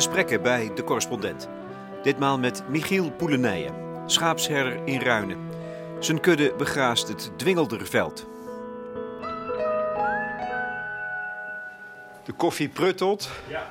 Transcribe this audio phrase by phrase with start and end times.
[0.00, 1.48] Gesprekken bij de correspondent.
[2.02, 3.74] Ditmaal met Michiel Poelenijen,
[4.06, 5.38] schaapsherder in Ruinen.
[5.98, 8.26] Zijn kudde begraast het Dwingelderveld.
[12.24, 13.30] De koffie pruttelt.
[13.48, 13.70] Ja.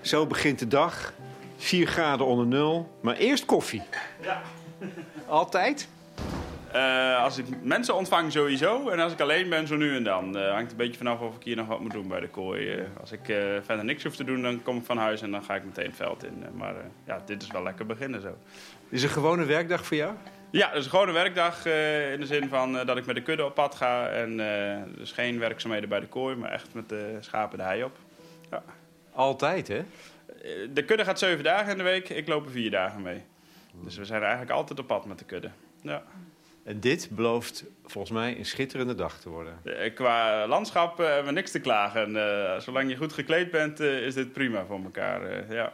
[0.00, 1.12] Zo begint de dag.
[1.56, 2.98] 4 graden onder nul.
[3.00, 3.82] Maar eerst koffie.
[4.20, 4.42] Ja.
[5.26, 5.88] Altijd?
[6.72, 8.88] Eh, als ik mensen ontvang sowieso.
[8.88, 10.36] En als ik alleen ben, zo nu en dan.
[10.36, 12.74] Uh, hangt een beetje vanaf of ik hier nog wat moet doen bij de kooi.
[12.74, 13.24] Uh, als ik
[13.62, 15.86] verder niks hoef te doen, dan kom ik van huis en dan ga ik meteen
[15.86, 16.44] het veld in.
[16.54, 16.74] maar
[17.06, 18.36] ja, dit is wel lekker beginnen zo.
[18.88, 20.14] Is een gewone werkdag voor jou?
[20.50, 21.66] Ja, is gewoon een werkdag
[22.12, 24.08] in de zin van dat ik met de kudde op pad ga.
[24.08, 24.36] En
[24.96, 27.96] dus geen werkzaamheden bij de kooi, maar echt met de schapen de hei op.
[28.50, 28.62] Ja.
[29.12, 29.84] Altijd, hè?
[30.72, 33.22] De kudde gaat zeven dagen in de week, ik loop er vier dagen mee.
[33.84, 35.50] Dus we zijn eigenlijk altijd op pad met de kudde.
[35.82, 36.02] Ja.
[36.68, 39.60] En dit belooft volgens mij een schitterende dag te worden.
[39.64, 42.10] Eh, qua landschap uh, hebben we niks te klagen.
[42.16, 45.52] Uh, zolang je goed gekleed bent, is dit prima voor elkaar.
[45.52, 45.72] ja.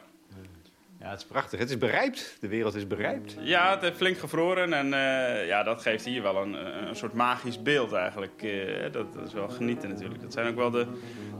[1.00, 1.58] Ja, het is prachtig.
[1.58, 2.36] Het is berijpt.
[2.40, 3.36] De wereld is berijpt.
[3.40, 4.72] Ja, het heeft flink gevroren.
[4.72, 4.88] En
[5.46, 6.52] ja, dat geeft hier wel een,
[6.88, 8.46] een soort magisch beeld eigenlijk.
[8.92, 10.22] dat, dat, is wel genieten natuurlijk.
[10.22, 10.86] Dat zijn ook wel de,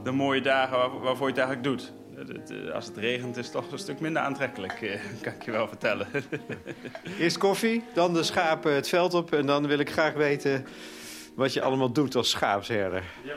[0.03, 1.93] de mooie dagen waar, waarvoor je het eigenlijk doet.
[2.17, 5.51] Eh, als het regent is het toch een stuk minder aantrekkelijk, eh, kan ik je
[5.51, 6.07] wel vertellen.
[7.19, 9.33] Eerst koffie, dan de schapen het veld op.
[9.33, 10.65] En dan wil ik graag weten
[11.35, 13.03] wat je allemaal doet als schaapsherder.
[13.23, 13.35] Ja,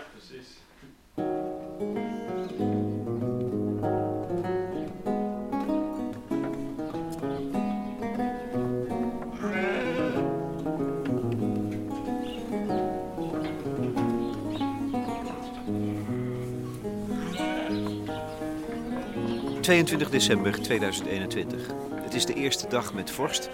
[19.69, 21.67] 22 december 2021.
[21.95, 23.51] Het is de eerste dag met vorst.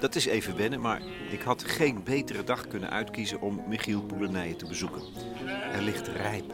[0.00, 4.56] Dat is even wennen, maar ik had geen betere dag kunnen uitkiezen om Michiel Poelenijen
[4.56, 5.02] te bezoeken.
[5.72, 6.52] Er ligt rijp.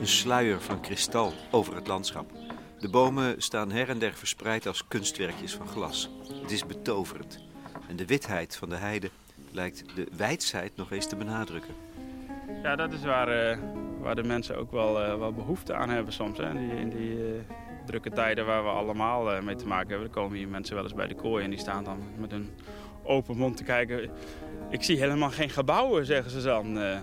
[0.00, 2.30] Een sluier van kristal over het landschap.
[2.78, 6.10] De bomen staan her en der verspreid als kunstwerkjes van glas.
[6.42, 7.44] Het is betoverend.
[7.88, 9.10] En de witheid van de heide
[9.50, 11.74] lijkt de wijdsheid nog eens te benadrukken.
[12.62, 13.58] Ja, dat is waar, uh,
[14.00, 16.38] waar de mensen ook wel, uh, wel behoefte aan hebben soms.
[16.38, 16.52] Hè?
[16.52, 17.40] Die, die, uh,
[17.86, 20.06] drukke tijden waar we allemaal uh, mee te maken hebben.
[20.06, 22.50] Er komen hier mensen wel eens bij de kooi en die staan dan met een
[23.02, 24.10] open mond te kijken.
[24.70, 26.78] Ik zie helemaal geen gebouwen, zeggen ze dan.
[26.78, 26.96] Uh,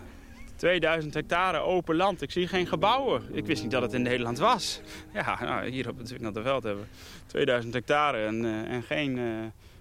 [0.55, 3.23] 2000 hectare open land, ik zie geen gebouwen.
[3.31, 4.81] Ik wist niet dat het in Nederland was.
[5.13, 6.87] Ja, nou, hier op het veld hebben we
[7.25, 9.19] 2000 hectare en, uh, en geen,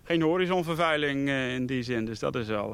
[0.03, 2.05] geen horizonvervuiling in die zin.
[2.05, 2.71] Dus dat is wel,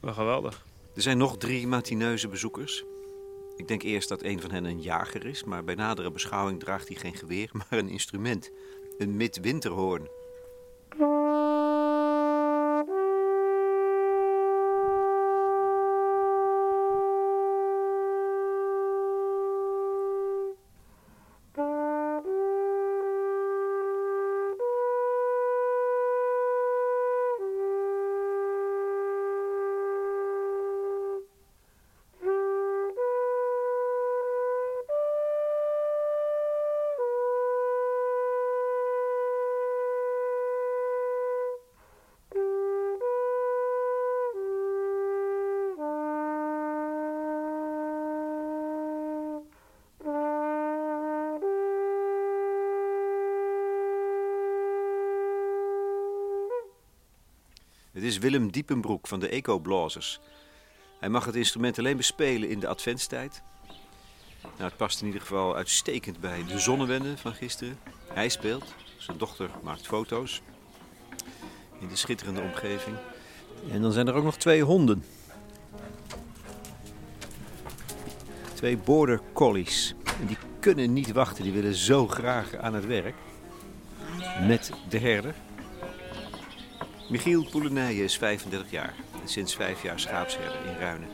[0.00, 0.64] wel geweldig.
[0.94, 2.84] Er zijn nog drie matineuze bezoekers.
[3.60, 6.88] Ik denk eerst dat een van hen een jager is, maar bij nadere beschouwing draagt
[6.88, 8.50] hij geen geweer, maar een instrument.
[8.98, 10.08] Een midwinterhoorn.
[58.10, 60.20] Is Willem Diepenbroek van de Eco Blazers.
[61.00, 63.42] Hij mag het instrument alleen bespelen in de adventstijd.
[64.42, 67.78] Nou, het past in ieder geval uitstekend bij de zonnewende van gisteren.
[68.12, 70.42] Hij speelt, zijn dochter maakt foto's
[71.78, 72.96] in de schitterende omgeving.
[73.70, 75.04] En dan zijn er ook nog twee honden.
[78.54, 79.94] Twee border collies.
[80.20, 83.14] En die kunnen niet wachten, die willen zo graag aan het werk.
[84.46, 85.34] Met de herder.
[87.10, 91.08] Michiel Poelenijen is 35 jaar en sinds vijf jaar schaapsherder in Ruinen.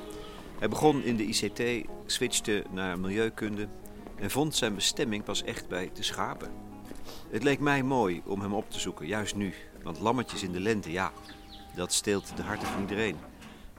[0.58, 3.68] Hij begon in de ICT, switchte naar milieukunde
[4.16, 6.50] en vond zijn bestemming pas echt bij de schapen.
[7.30, 9.54] Het leek mij mooi om hem op te zoeken, juist nu.
[9.82, 11.12] Want lammetjes in de lente, ja,
[11.74, 13.16] dat steelt de harten van iedereen.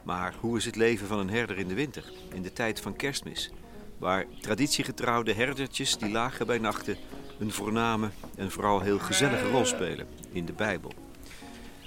[0.03, 2.95] Maar hoe is het leven van een herder in de winter, in de tijd van
[2.95, 3.51] kerstmis?
[3.97, 6.97] Waar traditiegetrouwde herdertjes die lagen bij nachten
[7.39, 11.06] een voorname en vooral heel gezellige rol spelen in de Bijbel.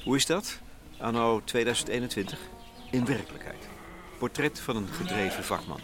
[0.05, 0.58] Hoe is dat?
[0.99, 2.38] Anno 2021
[2.91, 3.69] in werkelijkheid.
[4.19, 5.81] Portret van een gedreven vakman.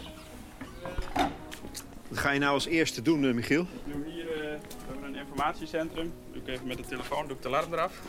[2.07, 3.61] Wat ga je nou als eerste doen, eh, Michiel?
[3.61, 4.57] Ik doe hier uh, we
[4.91, 6.13] hebben een informatiecentrum.
[6.31, 8.01] Doe ik even met de telefoon, doe ik de alarm eraf.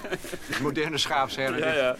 [0.62, 1.58] Moderne schaapsherder.
[1.66, 1.96] Ja, ja.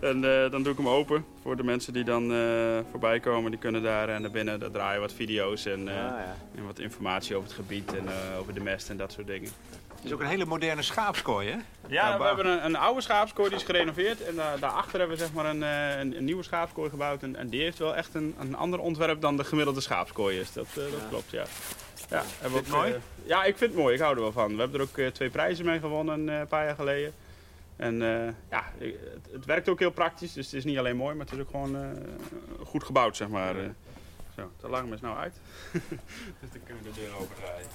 [0.00, 3.50] En eh, dan doe ik hem open voor de mensen die dan eh, voorbij komen.
[3.50, 4.60] Die kunnen daar eh, naar binnen.
[4.60, 6.36] Daar draaien wat video's en, eh, Ah, ja.
[6.56, 9.50] en wat informatie over het gebied en eh, over de mest en dat soort dingen.
[10.00, 11.56] Het is ook een hele moderne schaapskooi, hè?
[11.88, 14.22] Ja, Nou, we hebben een, een oude schaapskooi die is gerenoveerd.
[14.22, 17.22] En daar daarachter hebben we zeg maar een, eh, een, een nieuwe schaapskooi gebouwd.
[17.22, 20.52] En, en die heeft wel echt een, een ander ontwerp dan de gemiddelde schaapskooi is.
[20.52, 21.44] Dat, eh, dat klopt, ja.
[22.10, 22.92] ja Vind je het mooi?
[22.92, 23.94] eh, ja, ik vind het mooi.
[23.94, 24.54] Ik hou er wel van.
[24.54, 27.12] We hebben er ook eh, twee prijzen mee gewonnen eh, een paar jaar geleden.
[27.76, 28.94] En eh, ja, het,
[29.32, 30.32] het werkt ook heel praktisch.
[30.32, 31.88] Dus het is niet alleen mooi, maar het is ook gewoon eh,
[32.66, 33.56] goed gebouwd, zeg maar.
[33.56, 33.68] eh.
[34.36, 35.34] Zo, de alarm is nou uit.
[35.72, 37.66] dus dan kunnen we de deur overdraaien.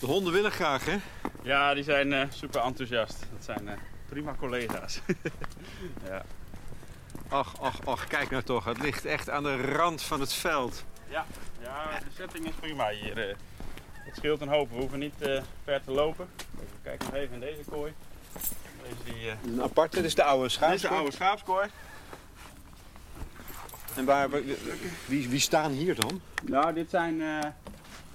[0.00, 0.96] De honden willen graag, hè?
[1.42, 3.18] Ja, die zijn eh, super enthousiast.
[3.32, 3.74] Dat zijn eh,
[4.08, 5.00] prima collega's.
[6.08, 6.22] ja.
[7.28, 8.64] Ach, ach, ach, kijk nou toch.
[8.64, 10.84] Het ligt echt aan de rand van het veld.
[11.08, 11.26] Ja,
[11.62, 13.28] ja, de setting is prima hier.
[13.28, 13.34] eh.
[13.94, 14.70] Het scheelt een hoop.
[14.70, 16.28] We hoeven niet eh, ver te lopen.
[16.54, 17.92] Even kijken nog even in deze kooi.
[18.82, 20.94] Deze die, eh, Een aparte, dit is de oude dit is de schaapskooi.
[21.00, 21.68] oude schaapskooi.
[23.96, 24.28] En waar,
[25.06, 26.20] wie, wie staan hier dan?
[26.42, 27.38] Nou, dit zijn eh,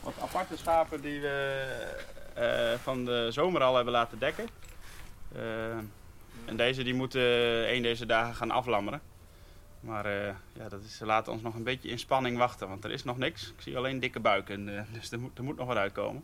[0.04, 1.66] wat aparte schapen die we
[2.34, 4.48] eh, van de zomer al hebben laten dekken.
[5.36, 5.78] Eh,
[6.46, 7.22] en deze die moeten
[7.74, 9.02] een deze dagen gaan aflammeren.
[9.80, 12.84] Maar eh, ja, dat is, ze laten ons nog een beetje in spanning wachten, want
[12.84, 13.48] er is nog niks.
[13.48, 16.24] Ik zie alleen dikke buiken, dus er moet, er moet nog wat uitkomen.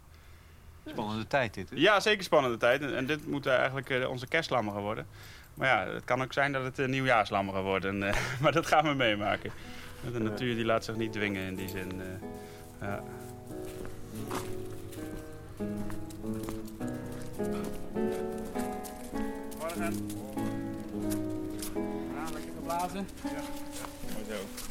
[0.86, 1.76] Spannende tijd dit, hè?
[1.76, 2.82] Ja, zeker spannende tijd.
[2.82, 5.08] En, en dit moet eigenlijk onze kerstlammeren worden.
[5.54, 8.04] Maar ja, het kan ook zijn dat het uh, nieuwjaarslammeren worden.
[8.04, 9.52] eh, maar dat gaan we meemaken.
[10.14, 12.02] De natuur die laat zich niet dwingen in die zin.
[12.82, 13.04] ja.
[19.60, 20.08] Morgen.
[22.14, 23.08] Ja, lekker geblazen.
[23.24, 23.42] Ja.
[24.14, 24.66] Mooi zo.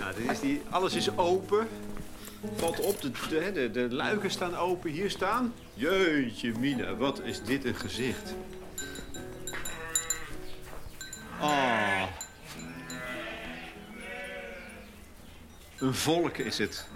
[0.00, 1.68] Nou, dit is die, alles is open.
[2.56, 4.90] Valt op, de, de, de, de luiken staan open.
[4.90, 5.54] Hier staan.
[5.74, 8.34] Jeetje mina, wat is dit een gezicht.
[11.40, 12.02] Oh.
[15.78, 16.88] Een volk is het.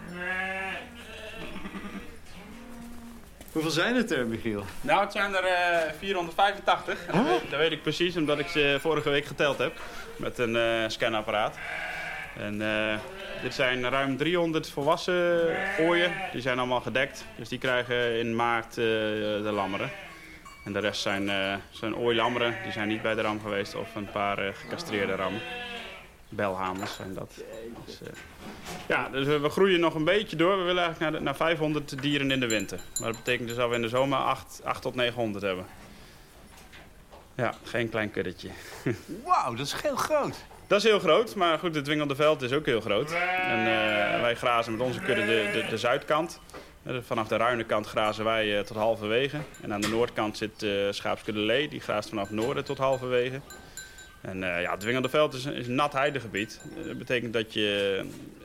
[3.52, 4.64] Hoeveel zijn het er, Michiel?
[4.80, 7.06] Nou, het zijn er eh, 485.
[7.06, 9.80] En dat, weet, dat weet ik precies, omdat ik ze vorige week geteld heb.
[10.16, 11.56] Met een eh, scanapparaat.
[12.36, 12.98] En eh,
[13.42, 16.12] dit zijn ruim 300 volwassen ooien.
[16.32, 17.24] Die zijn allemaal gedekt.
[17.36, 19.90] Dus die krijgen in maart eh, de lammeren.
[20.64, 22.56] En de rest zijn, eh zijn ooilammeren.
[22.62, 23.74] Die zijn niet bij de ram geweest.
[23.74, 25.40] Of een paar eh, gecastreerde rammen.
[26.28, 27.44] Belhamers zijn dat.
[27.86, 28.08] Dus, eh,
[28.88, 30.58] ja, dus we, groeien nog een beetje door.
[30.58, 32.80] We willen eigenlijk naar, de- naar 500 dieren in de winter.
[33.00, 35.66] Maar dat betekent dus dat we in de zomer 8, 8 tot 900 hebben.
[37.34, 38.48] Ja, geen klein kuddetje.
[39.24, 40.36] Wauw, dat is heel groot.
[40.66, 43.10] Dat is heel groot, maar goed, het Dwingelde Veld is ook heel groot.
[43.42, 46.40] En eh, wij grazen met onze kudde de, de, de zuidkant.
[46.82, 49.38] Eh, Vanaf de ruine kant grazen wij eh, tot halverwege.
[49.60, 53.40] En aan de noordkant zit eh schaapskudde Lee, die graast vanaf noorden tot halverwege.
[54.22, 56.60] En eh, ja, het Dwingelde Veld is, is een nat heidegebied.
[56.76, 58.00] Eh, Dat betekent dat je,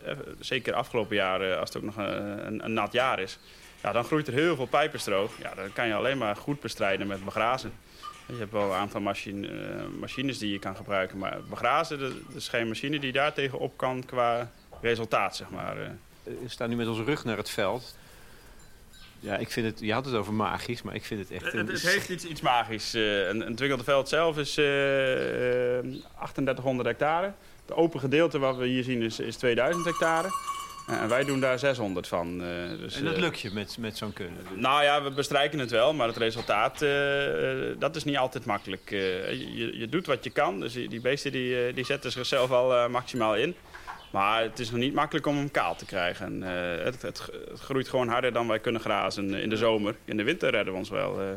[0.06, 3.40] eh, zeker afgelopen jaren, als het ook nog een, een, nat jaar is...
[3.84, 5.30] Ja, dan groeit er heel veel pijpenstro.
[5.42, 7.72] Ja, dan kan je alleen maar goed bestrijden met begrazen.
[8.26, 9.48] Je hebt wel een aantal machine,
[10.00, 14.06] machines die je kan gebruiken, maar begrazen, dat is geen machine die daar tegenop kan
[14.06, 14.52] qua
[14.82, 15.76] resultaat, zeg maar.
[16.24, 17.96] We staan nu met onze rug naar het veld.
[19.20, 21.44] Ja, ik vind het, je had het over magisch, maar ik vind het echt...
[21.46, 22.94] Het, een- het heeft iets, iets magisch.
[22.94, 27.32] eh, een, een Dwingelde Veld zelf is eh, 3800 hectare.
[27.66, 30.28] Het open gedeelte wat we hier zien is, is 2000 hectare.
[30.88, 32.38] En wij doen daar 600 van.
[32.80, 34.40] dus, En dat lukt je met, met zo'n kunde.
[34.56, 36.80] Nou ja, we bestrijken het wel, maar het resultaat,
[37.80, 38.90] dat is niet altijd makkelijk.
[38.90, 43.36] Je, je doet wat je kan, dus die beesten die, die zetten zichzelf al maximaal
[43.36, 43.56] in.
[44.18, 46.44] Maar het is nog niet makkelijk om hem kaal te krijgen.
[46.44, 49.96] Eh, het, het, het groeit gewoon harder dan wij kunnen grazen in de zomer.
[50.06, 51.22] In de winter redden we ons wel.
[51.22, 51.28] eh,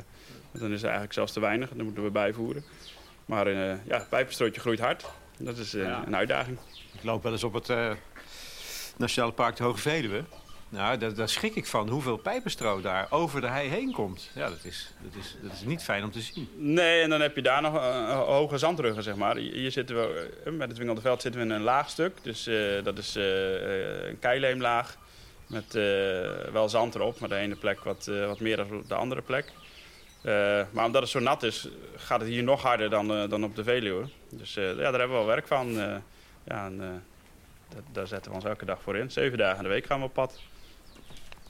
[0.53, 2.65] dan is het eigenlijk zelfs te weinig, dan moeten we bijvoeren.
[3.25, 3.55] Maar eh,
[3.87, 5.05] ja, het pijpenstrootje groeit hard.
[5.39, 6.03] Dat is eh, Ja.
[6.07, 6.59] een uitdaging.
[6.93, 7.91] Ik loop wel eens op het eh,
[8.97, 10.25] Nationaal Park de Hoge Veluwe.
[10.73, 14.31] Nou, daar, daar schrik ik van hoeveel pijpenstro daar over de hei heen komt.
[14.35, 16.49] Ja, dat is, dat, is, dat is niet fijn om te zien.
[16.57, 19.37] Nee, en dan heb je daar nog eh, hoge zandruggen, zeg maar.
[19.37, 22.17] Hier zitten we, eh, met het Wingelde Veld zitten we in een laag stuk.
[22.23, 24.97] Dus eh, dat is eh, eh, een keileemlaag
[25.47, 25.83] met eh,
[26.53, 27.19] wel zand erop.
[27.21, 29.53] Maar de ene plek wat, eh, wat meer dan de andere plek.
[30.23, 30.33] Eh,
[30.71, 33.57] maar omdat het zo nat is, gaat het hier nog harder dan, eh, dan op
[33.57, 34.05] de Veluwe.
[34.29, 35.81] Dus eh, ja, daar hebben we wel werk van.
[35.81, 35.97] eh.
[36.45, 36.87] ja, eh,
[37.93, 39.11] daar zetten we ons elke dag voor in.
[39.11, 40.41] Zeven dagen in de week gaan we op pad.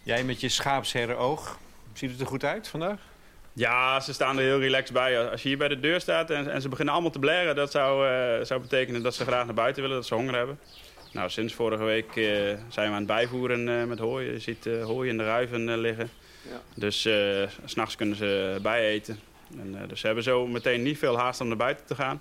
[0.03, 1.59] Jij met je schaapsherrenoog,
[1.93, 2.99] ziet het er goed uit vandaag?
[3.53, 5.31] Ja, ze staan er heel relaxed bij.
[5.31, 7.71] Als je hier bij de deur staat en, en ze beginnen allemaal te blaren, dat
[7.71, 10.59] zou, eh, zou betekenen dat ze graag naar buiten willen, dat ze honger hebben.
[11.13, 12.25] Nou, sinds vorige week eh,
[12.69, 14.33] zijn we aan het bijvoeren eh, met hooi.
[14.33, 16.11] Je ziet uh, hooi in de ruiven liggen.
[16.51, 16.61] Ja.
[16.75, 17.09] Dus s
[17.65, 19.21] s'nachts kunnen ze bijeten.
[19.59, 22.21] En, dus ze hebben zo meteen niet veel haast om naar buiten te gaan.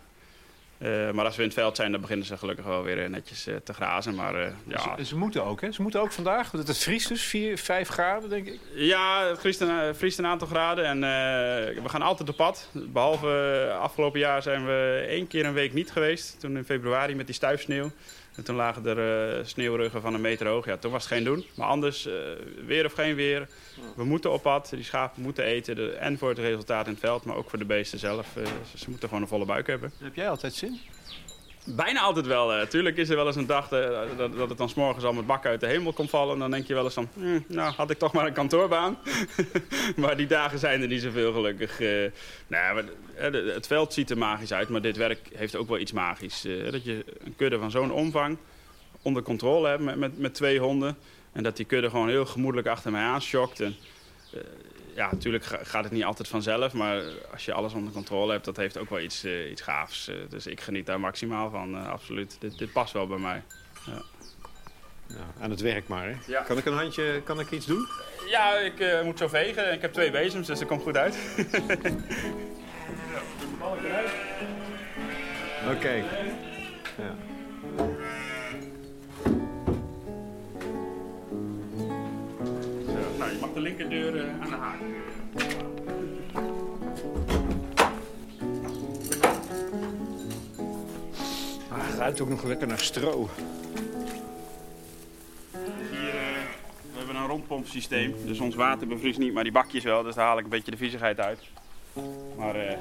[0.79, 3.48] Uh, maar als we in het veld zijn, dan beginnen ze gelukkig wel weer netjes
[3.48, 4.15] uh, te grazen.
[4.15, 4.95] Maar, uh, ja.
[4.98, 5.71] Ze, ze, moeten ook, hè?
[5.71, 8.59] Ze moeten ook vandaag, want het vriest dus 4, 5 graden, denk ik.
[8.74, 11.00] Ja, het vriest een, vriest een aantal graden en
[11.83, 12.69] we gaan altijd op pad.
[12.74, 16.39] Behalve afgelopen jaar zijn we één keer een week niet geweest.
[16.39, 17.91] Toen in februari met die stuifsneeuw.
[18.39, 20.65] En toen lagen er uh, sneeuwruggen van een meter hoog.
[20.65, 21.46] Ja, toen was het geen doen.
[21.55, 22.13] Maar anders, uh,
[22.65, 23.48] weer of geen weer.
[23.96, 24.69] We moeten op pad.
[24.69, 25.75] Die schapen moeten eten.
[25.75, 28.27] De, en voor het resultaat in het veld, maar ook voor de beesten zelf.
[28.38, 29.91] Uh, ze moeten gewoon een volle buik hebben.
[29.98, 30.79] Heb jij altijd zin?
[31.63, 32.67] Bijna altijd wel.
[32.67, 35.49] Tuurlijk is er wel eens een dag dat, dat het dan s'morgens al met bakken
[35.49, 36.33] uit de hemel komt vallen.
[36.33, 38.97] En dan denk je wel eens van, hm, nou had ik toch maar een kantoorbaan.
[39.95, 41.79] maar die dagen zijn er niet zoveel gelukkig.
[42.47, 42.85] nou,
[43.31, 46.41] het veld ziet er magisch uit, maar dit werk heeft ook wel iets magisch.
[46.71, 48.37] dat je een kudde van zo'n omvang
[49.01, 50.97] onder controle hebt met, met, twee honden.
[51.31, 53.59] En dat die kudde gewoon heel gemoedelijk achter mij aanschokt.
[53.59, 53.75] En,
[54.95, 58.57] ja, natuurlijk gaat het niet altijd vanzelf, maar als je alles onder controle hebt, dat
[58.57, 60.09] heeft ook wel iets, uh, iets gaafs.
[60.09, 62.38] Uh, dus ik geniet daar maximaal van, absoluut.
[62.39, 63.43] Dit, dit, past wel bij mij.
[63.86, 64.01] Ja.
[65.07, 66.15] Nou, aan het werk maar, hè?
[66.27, 66.41] Ja.
[66.41, 67.88] Kan ik een handje, kan ik iets doen?
[68.29, 69.74] Ja, ik moet zo vegen.
[69.74, 71.17] Ik heb twee bezems, dus dat komt goed uit.
[75.65, 75.75] Oké.
[75.75, 76.03] Okay.
[76.98, 77.28] Ja.
[83.53, 84.79] De linkerdeur uh, aan de haak.
[91.69, 93.29] Ah, het ruikt ook nog lekker naar stro.
[95.51, 95.59] Hier,
[95.91, 96.13] uh,
[96.91, 98.15] we hebben een rondpompsysteem.
[98.25, 100.03] Dus ons water bevriest niet, maar die bakjes wel.
[100.03, 101.39] Dus daar haal ik een beetje de viezigheid uit.
[102.37, 102.77] Maar uh, ik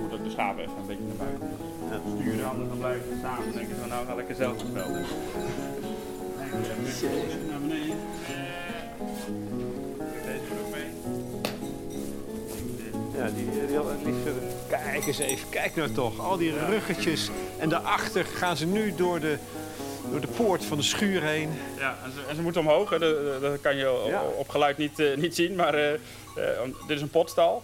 [0.00, 1.48] moet ook de schapen even een beetje naar buiten.
[1.90, 2.00] Ja.
[2.20, 3.44] Sturen, anders dan blijven we samen.
[3.44, 4.92] Dan denken ze, nou ga ik er zelf op veld.
[7.48, 7.96] Naar beneden.
[13.18, 13.50] Ja, die,
[14.04, 14.14] die.
[14.68, 16.20] Kijk eens even, kijk nou toch.
[16.20, 17.30] Al die ruggetjes.
[17.58, 19.38] En daarachter gaan ze nu door de,
[20.10, 21.50] door de poort van de schuur heen.
[21.78, 22.90] Ja, en ze, en ze moeten omhoog.
[22.90, 24.22] Dat, dat, kan je ja.
[24.22, 25.54] op geluid niet, uh, niet zien.
[25.54, 25.96] Maar uh, uh,
[26.86, 27.62] dit is een potstal.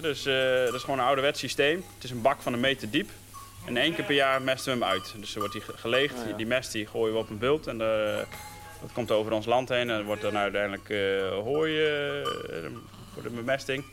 [0.00, 1.84] Dus dat is gewoon een ouderwets systeem.
[1.94, 3.10] Het is een bak van een meter diep.
[3.66, 5.14] En één keer per jaar mesten we hem uit.
[5.16, 6.14] Dus er wordt die geleegd.
[6.28, 6.36] Ja.
[6.36, 7.66] Die mest die gooien we op een bult.
[7.66, 9.90] En dat komt over ons land heen.
[9.90, 10.88] En wordt dan uiteindelijk
[11.44, 11.80] hooi
[13.12, 13.84] voor de bemesting.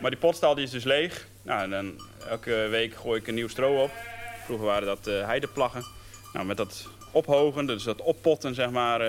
[0.00, 1.26] Maar die potstal die is dus leeg.
[1.42, 3.90] Nou, en dan elke week gooi ik een nieuw stro op.
[4.44, 5.84] Vroeger waren dat uh, heideplaggen.
[6.32, 9.06] Nou, met dat ophogen, dus dat oppotten, zeg maar, uh,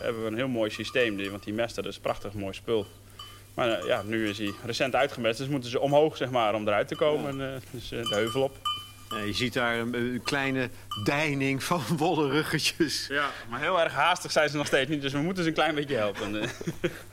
[0.00, 1.30] hebben we een heel mooi systeem.
[1.30, 2.86] Want die mesten, dat is een prachtig mooi spul.
[3.54, 6.68] Maar uh, ja, nu is hij recent uitgemest, dus moeten ze omhoog, zeg maar, om
[6.68, 7.38] eruit te komen.
[7.38, 7.58] Ja.
[7.70, 8.56] Dus de heuvel op.
[9.10, 10.70] Ja, je ziet daar een, een, kleine
[11.04, 13.06] deining van wollen ruggetjes.
[13.08, 15.54] Ja, maar heel erg haastig zijn ze nog steeds niet, dus we moeten ze een
[15.54, 16.34] klein beetje helpen.
[16.34, 16.50] Oké.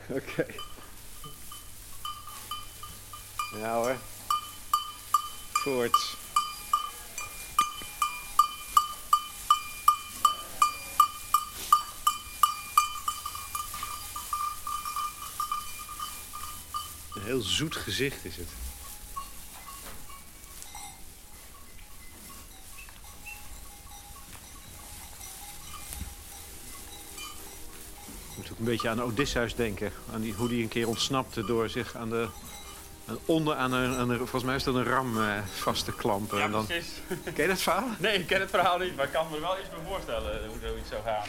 [0.08, 0.54] Okay.
[3.58, 3.96] Ja hoor.
[5.52, 6.16] Voort.
[17.14, 18.48] Een heel zoet gezicht is het.
[28.36, 29.92] moet ook een beetje aan Odysseus denken.
[30.12, 32.28] Aan die, hoe die een keer ontsnapte door zich aan de
[33.24, 36.38] onder aan een, aan een, volgens mij is dat een ram uh, vast te klampen.
[36.38, 36.66] Ja, en dan...
[36.66, 36.92] precies.
[37.34, 37.88] Ken je dat verhaal?
[37.98, 40.48] Nee, ik ken het verhaal niet, maar ik kan me er wel iets bij voorstellen
[40.48, 41.24] hoe zoiets zou gaan.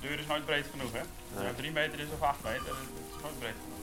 [0.00, 1.00] De deur is nooit breed genoeg, hè?
[1.42, 2.76] Ja, drie meter is of acht meter, dat
[3.16, 3.76] is nooit breed genoeg.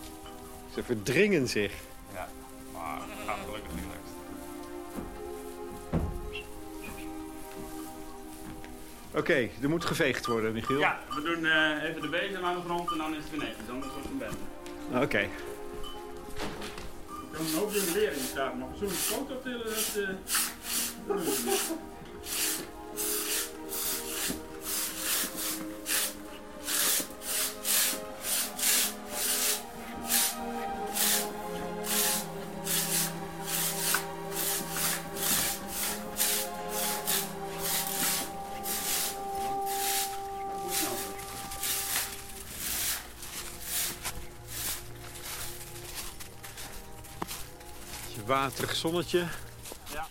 [0.73, 1.73] Ze verdringen zich.
[2.13, 2.27] Ja,
[2.73, 4.11] maar het gaat gelukkig niet lukt.
[9.09, 10.79] Oké, okay, er moet geveegd worden, Michiel.
[10.79, 13.39] Ja, we doen uh, even de bezem aan de grond en dan is het weer
[13.39, 13.69] netjes.
[13.69, 14.52] Anders wordt het een bende.
[14.91, 15.03] Oké.
[15.03, 15.29] Okay.
[17.33, 19.97] Een hoop leren in staan, maar zo'n foto tillen, dat...
[48.33, 49.23] waterig zonnetje.
[49.93, 50.05] Ja.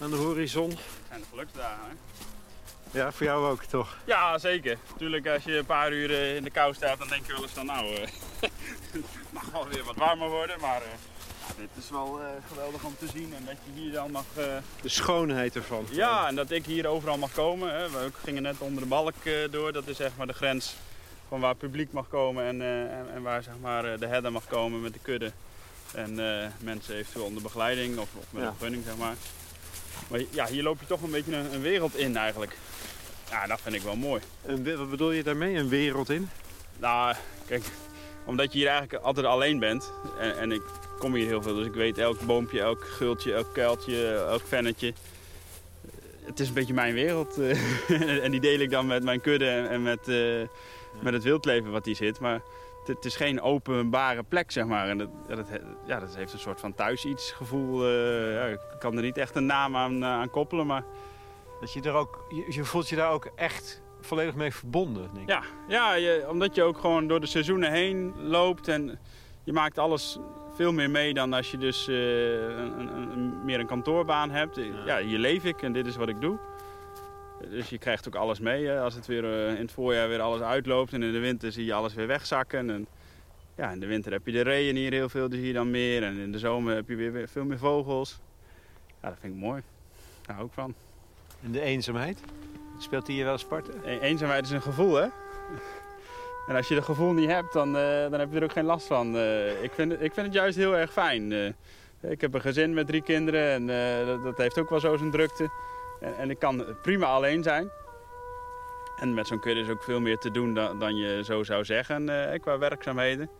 [0.00, 0.78] Aan de horizon.
[1.08, 1.94] En de geluksdagen, hè?
[2.98, 3.96] Ja, voor jou ook, toch?
[4.04, 4.78] Ja, zeker.
[4.90, 7.52] Natuurlijk, als je een paar uur in de kou staat, dan denk je wel eens
[7.52, 8.10] van, nou, het
[9.30, 10.60] mag wel weer wat warmer worden.
[10.60, 10.88] Maar uh,
[11.58, 14.24] dit is wel eh, geweldig om te zien en dat je hier dan mag...
[14.34, 14.44] eh,
[14.80, 15.86] De schoonheid ervan.
[15.90, 17.74] Ja, en dat ik hier overal mag komen.
[17.74, 17.90] Hè.
[17.90, 19.72] We gingen net onder de balk eh, door.
[19.72, 20.74] Dat is zeg maar de grens
[21.28, 24.32] van waar publiek mag komen en, eh, en, en waar zeg maar, eh, de herder
[24.32, 25.32] mag komen met de kudde.
[25.96, 28.48] En eh, mensen eventueel onder begeleiding of, of met Ja.
[28.48, 29.14] een gunning, zeg maar.
[30.08, 32.56] Maar ja, hier loop je toch een beetje een, een wereld in eigenlijk.
[33.30, 34.22] Ja, dat vind ik wel mooi.
[34.46, 35.54] En wat bedoel je daarmee?
[35.54, 36.28] Een wereld in?
[36.78, 37.14] Nou,
[37.46, 37.64] kijk,
[38.24, 39.92] omdat je hier eigenlijk altijd alleen bent.
[40.20, 40.62] En, en ik
[40.98, 44.92] kom hier heel veel, dus ik weet elk boompje, elk gultje, elk kuiltje, elk vennetje.
[46.24, 47.38] Het is een beetje mijn wereld.
[47.38, 50.48] eh, en die deel ik dan met mijn kudde en, en met, eh,
[51.00, 52.20] met het wildleven wat hier zit.
[52.20, 52.40] Maar
[52.86, 54.88] het, is geen openbare plek, zeg maar.
[54.88, 55.48] En dat, ja, dat,
[55.86, 57.84] ja, dat heeft een soort van thuis iets gevoel.
[57.86, 60.84] eh, ja, ik kan er niet echt een naam aan, eh, aan koppelen, maar...
[61.60, 65.16] Dat je, er ook, je, je voelt je daar ook echt volledig mee verbonden, denk
[65.16, 65.28] ik.
[65.28, 68.98] Ja, ja je, omdat je ook gewoon door de seizoenen heen loopt en
[69.44, 70.18] je maakt alles
[70.54, 71.94] veel meer mee dan als je dus eh,
[72.56, 74.58] een, een, een- meer een kantoorbaan hebt.
[74.84, 74.98] Ja.
[74.98, 76.38] hier leef ik en dit is wat ik doe.
[77.50, 78.66] Dus je krijgt ook alles mee.
[78.66, 78.80] Hè.
[78.80, 81.64] Als het weer eh, in het voorjaar weer alles uitloopt en in de winter zie
[81.64, 82.70] je alles weer wegzakken.
[82.70, 82.86] En,
[83.56, 85.70] ja, in de winter heb je de reeën hier heel veel, die zie je dan
[85.70, 86.02] meer.
[86.02, 88.18] En in de zomer heb je weer, veel meer vogels.
[89.02, 89.62] Ja, dat vind ik mooi.
[90.22, 90.74] Daar hou ik van.
[91.42, 92.20] En de eenzaamheid?
[92.78, 93.72] Speelt die hier wel Sparta?
[93.84, 95.06] E- Eenzaamheid is een gevoel, hè?
[96.48, 98.64] En als je dat gevoel niet hebt, dan, eh, dan heb je er ook geen
[98.64, 99.16] last van.
[99.16, 101.32] Eh, ik, vind het, ik vind het juist heel erg fijn.
[102.00, 103.66] Ik heb een gezin met drie kinderen en
[104.06, 105.50] dat, dat heeft ook wel zo zijn drukte.
[106.00, 107.70] En, en ik kan prima alleen zijn.
[108.96, 111.64] En met zo'n kudde is ook veel meer te doen dan, dan je zo zou
[111.64, 113.30] zeggen eh, qua werkzaamheden.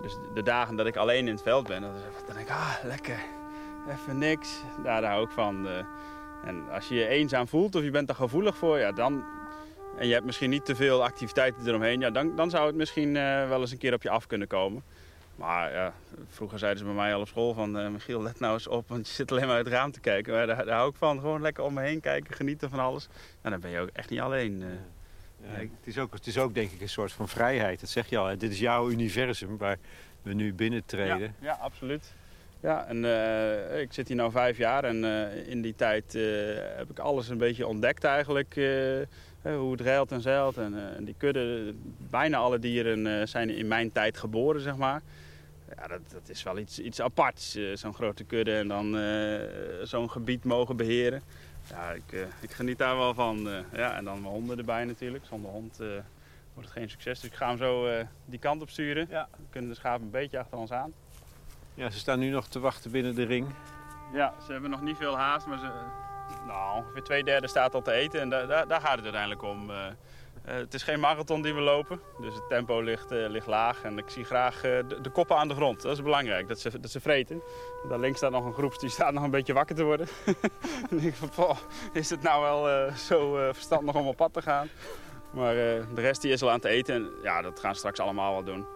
[0.00, 1.90] Dus de dagen dat ik alleen in het veld ben, dan,
[2.26, 3.18] denk ik, ah, lekker,
[3.90, 4.62] even niks.
[4.82, 5.68] Daar, daar hou ik van.
[5.68, 5.84] eh.
[6.44, 9.24] En als je je eenzaam voelt of je bent er gevoelig voor, ja, dan,
[9.98, 13.16] en je hebt misschien niet te veel activiteiten eromheen, ja, dan, dan zou het misschien
[13.16, 14.82] eh, wel eens een keer op je af kunnen komen.
[15.36, 15.92] Maar ja,
[16.28, 18.88] vroeger zeiden ze bij mij al op school van, eh, Michiel, let nou eens op,
[18.88, 20.32] want je zit alleen maar uit het raam te kijken.
[20.32, 23.08] Maar daar, daar hou ik van, gewoon lekker om me heen kijken, genieten van alles.
[23.42, 24.62] En dan ben je ook echt niet alleen.
[24.62, 24.68] eh.
[25.50, 27.80] Ja, het, is ook, het is ook denk ik een soort van vrijheid.
[27.80, 28.26] Dat zeg je al.
[28.26, 28.36] Hè?
[28.36, 29.76] Dit is jouw universum waar
[30.22, 31.20] we nu binnentreden.
[31.20, 32.12] Ja, ja, absoluut.
[32.60, 35.04] Ja, en eh, ik zit hier nu vijf jaar en
[35.46, 36.12] in die tijd
[36.76, 38.54] heb ik alles een beetje ontdekt eigenlijk.
[39.52, 40.56] Hoe het reilt en zeilt.
[40.56, 41.74] En, eh, en die kudde,
[42.10, 45.02] bijna alle dieren eh, zijn in mijn tijd geboren, zeg maar.
[45.76, 48.98] Ja, dat, dat is wel iets, iets aparts, eh, zo'n grote kudde en dan
[49.82, 51.22] zo'n gebied mogen beheren.
[51.70, 53.48] Ja, ik, ik geniet daar wel van.
[53.72, 55.24] ja, en dan mijn honden erbij natuurlijk.
[55.24, 55.76] Zonder hond
[56.54, 57.20] wordt het geen succes.
[57.20, 57.88] Dus ik ga hem zo
[58.24, 59.06] die kant op sturen.
[59.10, 59.28] Ja.
[59.36, 60.92] Dan kunnen de schapen een beetje achter ons aan.
[61.74, 63.46] Ja, ze staan nu nog te wachten binnen de ring.
[64.12, 65.70] Ja, ze hebben nog niet veel haast, maar ze,
[66.46, 69.42] nou, ongeveer twee derde staat al te eten en daar, daar, daar gaat het uiteindelijk
[69.42, 69.70] om.
[69.70, 73.46] Eh, eh, het is geen marathon die we lopen, dus het tempo ligt, eh, ligt
[73.46, 75.82] laag en ik zie graag de, de koppen aan de grond.
[75.82, 77.42] Dat is belangrijk, dat ze, dat ze vreten.
[77.88, 80.08] Daar links staat nog een groep die staat nog een beetje wakker te worden.
[80.90, 81.58] en ik van, "Poh,
[81.92, 84.68] is het nou wel zo verstandig om op pad te gaan?
[85.30, 88.00] Maar de rest die is al aan het eten en ja, dat gaan ze straks
[88.00, 88.66] allemaal wel doen.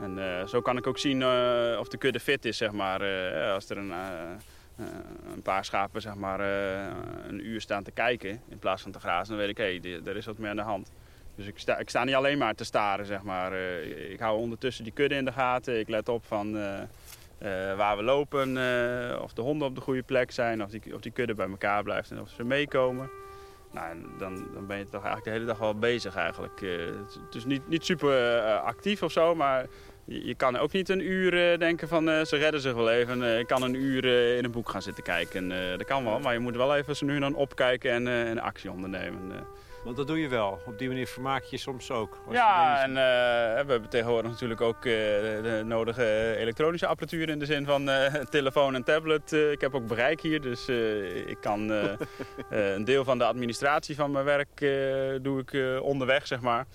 [0.00, 1.24] En zo kan ik ook zien
[1.78, 3.02] of de kudde fit is, zeg maar.
[3.52, 3.92] als er een,
[5.34, 6.86] een paar schapen zeg maar, eh,
[7.28, 10.00] een uur staan te kijken in plaats van te grazen, dan weet ik, hé, hey,
[10.04, 10.92] er is wat meer aan de hand.
[11.34, 13.52] Dus ik sta, ik sta niet alleen maar te staren, zeg maar.
[13.52, 15.78] Eh, ik hou ondertussen die kudde in de gaten.
[15.78, 19.80] Ik let op van eh, eh, waar we lopen, eh, of de honden op de
[19.80, 23.10] goede plek zijn, of die, of die kudde bij elkaar blijft en of ze meekomen.
[23.72, 26.62] Nou, dan, dan ben je toch eigenlijk de hele dag wel bezig eigenlijk.
[26.62, 26.70] Eh,
[27.26, 29.66] het is- niet, niet super eh, actief of zo, maar
[30.10, 33.22] je, kan ook niet een uur eh, denken van eh, ze redden zich wel even.
[33.22, 34.04] Eh, ik kan een uur
[34.36, 35.48] in een boek gaan zitten kijken.
[35.48, 38.38] Dat kan wel, maar je moet wel even zo nu en dan opkijken en en
[38.38, 39.46] actie ondernemen.
[39.84, 40.58] Want dat doe je wel.
[40.66, 42.22] Op die manier vermaak je je soms ook.
[42.28, 42.94] Je Ja, en
[43.66, 47.90] we hebben tegenwoordig natuurlijk ook de nodige elektronische apparatuur in de zin van
[48.30, 49.32] telefoon en tablet.
[49.32, 50.68] Ik heb ook bereik hier, dus
[51.26, 51.70] ik kan
[52.50, 54.58] een deel van de administratie van mijn werk
[55.22, 56.66] doe ik onderweg, zeg maar.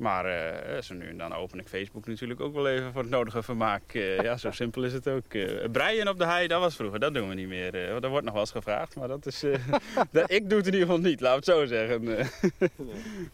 [0.00, 3.10] Maar eh, zo nu en dan open ik Facebook natuurlijk ook wel even voor het
[3.10, 3.82] nodige vermaak.
[3.94, 5.34] Eh, ja, zo simpel is het ook.
[5.34, 7.74] Eh, breien op de hei, dat was vroeger, dat doen we niet meer.
[7.88, 9.58] Eh, dat wordt nog wel eens gevraagd, maar dat is, eh,
[10.10, 12.18] dat, ik doe het in ieder geval niet, laat het zo zeggen.
[12.18, 12.26] Eh,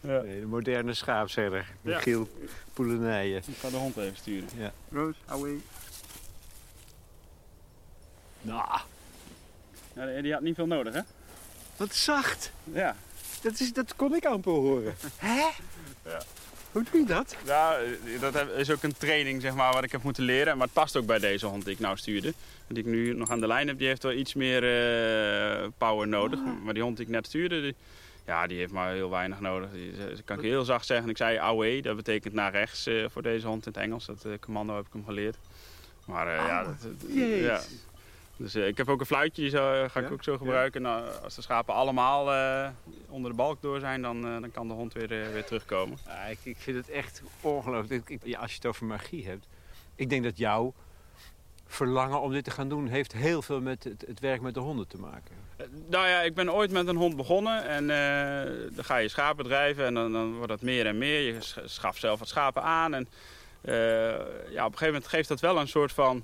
[0.01, 0.21] ja.
[0.21, 1.65] Nee, de moderne schaapsherder.
[1.81, 1.95] Ja.
[1.95, 2.27] Michiel
[2.73, 3.37] Poelenijen.
[3.47, 4.49] Ik ga de hond even sturen.
[4.57, 4.71] Ja.
[4.91, 5.59] Roos, away.
[8.41, 8.79] Nou,
[9.93, 11.01] Ja, die- die had niet veel nodig, hè?
[11.77, 12.51] wat zacht.
[12.73, 12.95] Ja.
[13.41, 14.95] Dat, is, dat kon ik amper horen.
[15.17, 15.47] Hè?
[16.05, 16.21] Ja.
[16.77, 17.35] Hoe doe je dat?
[17.45, 20.57] Ja, eh, dat is ook een training, zeg maar, wat ik heb moeten leren.
[20.57, 22.33] Maar het past ook bij deze hond die ik nou stuurde.
[22.67, 26.07] Die ik nu nog aan de lijn heb, die heeft wel iets meer eh, power
[26.07, 26.39] nodig.
[26.63, 27.75] Maar die hond die ik net stuurde, die,
[28.25, 29.69] ja, die heeft maar heel weinig nodig.
[29.71, 31.09] Die, dat kan ik heel zacht zeggen.
[31.09, 34.05] Ik zei away, dat betekent naar rechts eh, voor deze hond in het Engels.
[34.05, 35.37] Dat eh, commando heb ik hem geleerd.
[36.05, 36.75] Maar eh, ja, dat,
[37.09, 37.61] ja.
[38.37, 40.11] Dus eh, ik heb ook een fluitje, die zo, ga ik Ja?
[40.13, 40.81] ook zo gebruiken.
[40.81, 42.69] Nou, als de schapen allemaal eh,
[43.09, 45.97] onder de balk door zijn, dan, eh, dan kan de hond weer, weer terugkomen.
[46.05, 48.09] Ja, ik, ik vind het echt ongelooflijk.
[48.09, 49.47] Ik, ja, als je het over magie hebt.
[49.95, 50.73] Ik denk dat jouw
[51.67, 52.87] verlangen om dit te gaan doen...
[52.87, 55.35] heeft heel veel met het, het werk met de honden te maken.
[55.87, 57.87] Nou ja, ik ben ooit met een hond begonnen en
[58.75, 61.21] dan ga je schapen drijven en dan, dan wordt dat meer en meer.
[61.33, 63.07] Je sch- schaft zelf wat schapen aan en
[64.49, 66.23] ja, op een gegeven moment geeft dat wel een soort van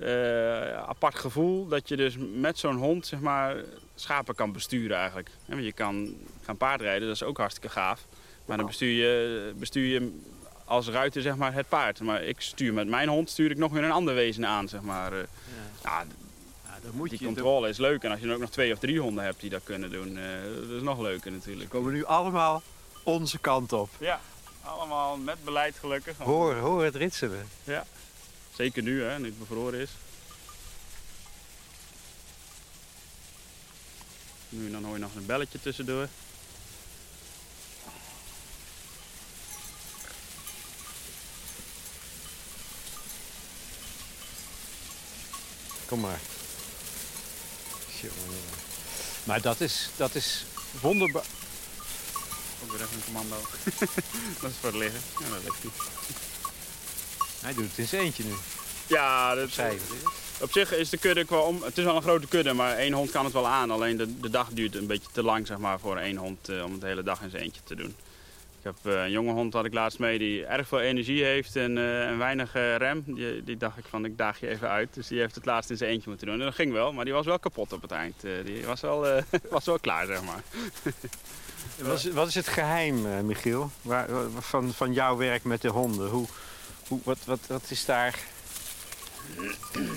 [0.00, 3.56] eh, apart gevoel dat je dus met zo'n hond zeg maar
[3.94, 5.30] schapen kan besturen eigenlijk.
[5.44, 8.06] Ja, want je kan gaan paardrijden, dat is ook hartstikke gaaf.
[8.44, 10.20] Maar dan bestuur je, bestuur je
[10.64, 12.00] als ruiter zeg maar het paard.
[12.00, 14.80] Maar ik stuur met mijn hond stuur ik nog weer een ander wezen aan zeg
[14.80, 15.12] maar.
[15.12, 15.18] Eh,
[15.82, 16.04] Ja,
[16.64, 18.02] Ja, dan moet die je controle is leuk.
[18.02, 20.18] En als je dan ook nog twee of drie honden hebt die dat kunnen doen,
[20.18, 20.24] eh,
[20.68, 21.70] dat is nog leuker natuurlijk.
[21.70, 22.62] komen nu allemaal
[23.02, 23.88] onze kant op.
[23.98, 24.20] Ja,
[24.62, 26.16] allemaal met beleid gelukkig.
[26.16, 27.48] Hoor, hoor het ritselen.
[28.60, 29.90] Zeker nu, hè, nu het bevroren is.
[34.48, 36.08] Nu en dan hoor je nog een belletje tussendoor.
[45.86, 46.20] Kom maar.
[49.24, 50.44] Maar dat is, dat is
[50.80, 51.24] wonderbaar.
[52.62, 53.36] Ook weer even een commando.
[54.40, 55.00] dat is voor het liggen.
[55.20, 56.29] Ja, dat ligt.
[57.42, 58.32] Hij doet het in zijn eentje nu.
[58.86, 59.78] Ja, dat, Zij.
[60.40, 61.62] op zich is de kudde qua om.
[61.62, 63.70] Het is wel een grote kudde, maar één hond kan het wel aan.
[63.70, 66.64] Alleen de, de dag duurt een beetje te lang zeg maar, voor één hond eh,
[66.64, 67.94] om het de hele dag in zijn eentje te doen.
[68.62, 71.56] Ik heb eh, een jonge hond had ik laatst mee die erg veel energie heeft
[71.56, 73.02] en, eh, en weinig rem.
[73.06, 74.88] Die, die dacht ik van ik daag je even uit.
[74.94, 76.38] Dus die heeft het laatst in zijn eentje moeten doen.
[76.38, 78.14] En dat ging wel, maar die was wel kapot op het eind.
[78.44, 80.42] Die was wel, was wel klaar zeg maar.
[81.82, 85.62] Wat is, wat is het geheim, eh, Michiel, waar, wa- van, van jouw werk met
[85.62, 86.08] de honden?
[86.08, 86.26] Hoe,
[86.90, 88.18] hoe, wat, wat, wat is daar...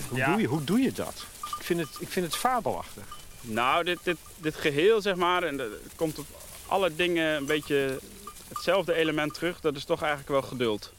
[0.09, 0.31] Hoe, Ja.
[0.31, 1.25] doe je, hoe doe je dat?
[1.57, 3.03] Ik vind het, ik vind het fabelachtig.
[3.41, 6.25] Nou, dit, dit, dit geheel, zeg maar, en dat- het komt op
[6.67, 7.99] alle dingen een beetje
[8.47, 9.59] hetzelfde element terug.
[9.59, 10.91] Dat is toch eigenlijk wel geduld.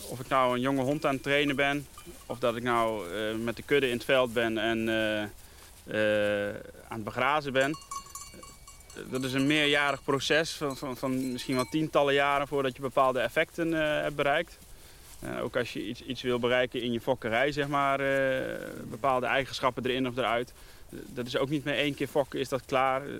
[0.00, 1.86] Of ik nou een jonge hond aan het trainen ben,
[2.26, 5.22] of dat ik nou eh, met de kudde in het veld ben en eh,
[6.48, 6.54] eh,
[6.88, 7.76] aan het begrazen ben.
[9.10, 13.20] Dat is een meerjarig proces van, van, van misschien wel tientallen jaren voordat je bepaalde
[13.20, 14.56] effecten eh, hebt bereikt.
[15.24, 19.26] Eh, ook als je iets, iets wil bereiken in je fokkerij, zeg maar, eh, bepaalde
[19.26, 20.52] eigenschappen erin of eruit
[21.06, 23.02] dat is ook niet meer één keer fokken, is dat klaar.
[23.06, 23.14] Eh,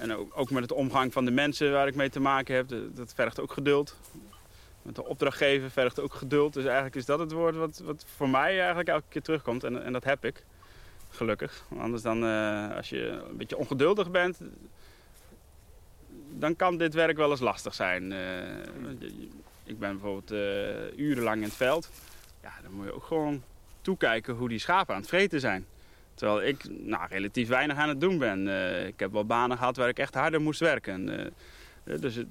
[0.00, 2.68] En ook, ook met het omgang van de mensen waar ik mee te maken heb,
[2.94, 3.96] dat- vergt ook geduld.
[4.82, 6.52] Met de opdrachtgever vergt ook geduld.
[6.52, 9.64] Dus eigenlijk is dat het woord wat, wat voor mij eigenlijk elke keer terugkomt.
[9.64, 10.44] En, en dat heb ik,
[11.10, 11.64] gelukkig.
[11.78, 12.22] Anders dan,
[12.76, 14.38] als je een beetje ongeduldig bent,
[16.30, 18.10] dan kan dit werk wel eens lastig zijn.
[18.10, 19.28] Je-
[19.68, 21.90] ik ben bijvoorbeeld eh, urenlang in het veld.
[22.42, 23.42] Ja, dan moet je ook gewoon
[23.80, 25.66] toekijken hoe die schapen aan het vreten zijn.
[26.14, 28.48] Terwijl ik nou, relatief weinig aan het doen ben.
[28.48, 31.08] Eh, ik heb wel banen gehad waar ik echt harder moest werken.
[31.84, 32.26] Eh, dus het,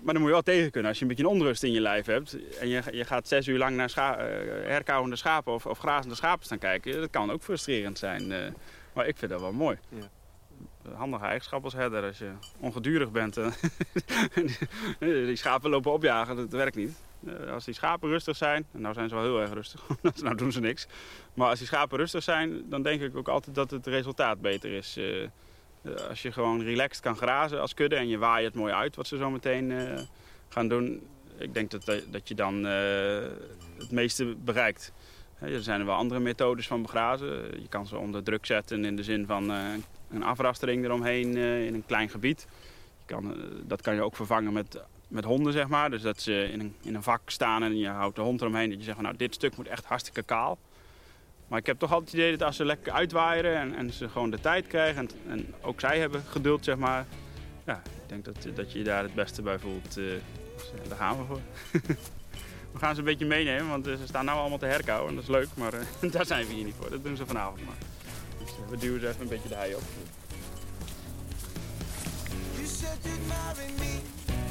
[0.00, 0.88] maar dan moet je wel tegen kunnen.
[0.88, 3.46] Als je een beetje een onrust in je lijf hebt en je, je gaat zes
[3.46, 4.16] uur lang naar scha
[4.64, 8.28] herkauwende schapen of, of grazende schapen staan kijken, dat kan ook frustrerend zijn.
[8.92, 9.78] maar ik vind dat wel mooi.
[9.88, 10.10] Ja.
[10.94, 13.36] Handige eigenschap als herder als je ongedurig bent.
[13.36, 13.52] eh,
[14.98, 16.96] die schapen lopen opjagen, dat werkt niet.
[17.26, 19.82] Eh, als die schapen rustig zijn, en nou zijn ze wel heel erg rustig,
[20.22, 20.86] nou doen ze niks.
[21.34, 24.72] Maar als die schapen rustig zijn, dan denk ik ook altijd dat het resultaat beter
[24.72, 24.96] is.
[24.96, 25.28] Eh,
[26.08, 29.06] als je gewoon relaxed kan grazen als kudde en je waait het mooi uit wat
[29.06, 29.72] ze zo meteen
[30.48, 31.06] gaan doen.
[31.38, 34.92] Ik denk dat, dat je dan het meeste bereikt.
[35.40, 37.60] Er zijn wel andere methodes van begrazen.
[37.60, 39.50] Je kan ze onder druk zetten in de zin van
[40.10, 42.46] een afrastering eromheen eh, in een klein gebied.
[42.98, 45.90] Je kan, eh, dat kan je ook vervangen met, met honden, zeg maar.
[45.90, 48.68] Dus dat ze in een, in een vak staan en je houdt de hond eromheen.
[48.68, 50.58] Dat je zegt, van, nou, dit stuk moet echt hartstikke kaal.
[51.48, 54.08] Maar ik heb toch altijd het idee dat als ze lekker uitwaaieren en, en ze
[54.08, 55.08] gewoon de tijd krijgen...
[55.28, 57.06] En, ook zij hebben geduld, zeg maar.
[57.66, 59.96] Ja, ik denk dat, dat je daar het beste bij voelt.
[59.96, 60.04] eh,
[60.56, 61.40] dus, daar gaan we voor.
[62.72, 65.08] we gaan ze een beetje meenemen, want ze staan nou allemaal te herkauwen.
[65.08, 65.72] En dat is leuk, maar
[66.12, 66.90] daar zijn we hier niet voor.
[66.90, 67.97] Dat doen ze vanavond maar.
[68.68, 69.82] We duwen ze even een beetje de hei op.
[72.56, 74.00] You said you'd marry me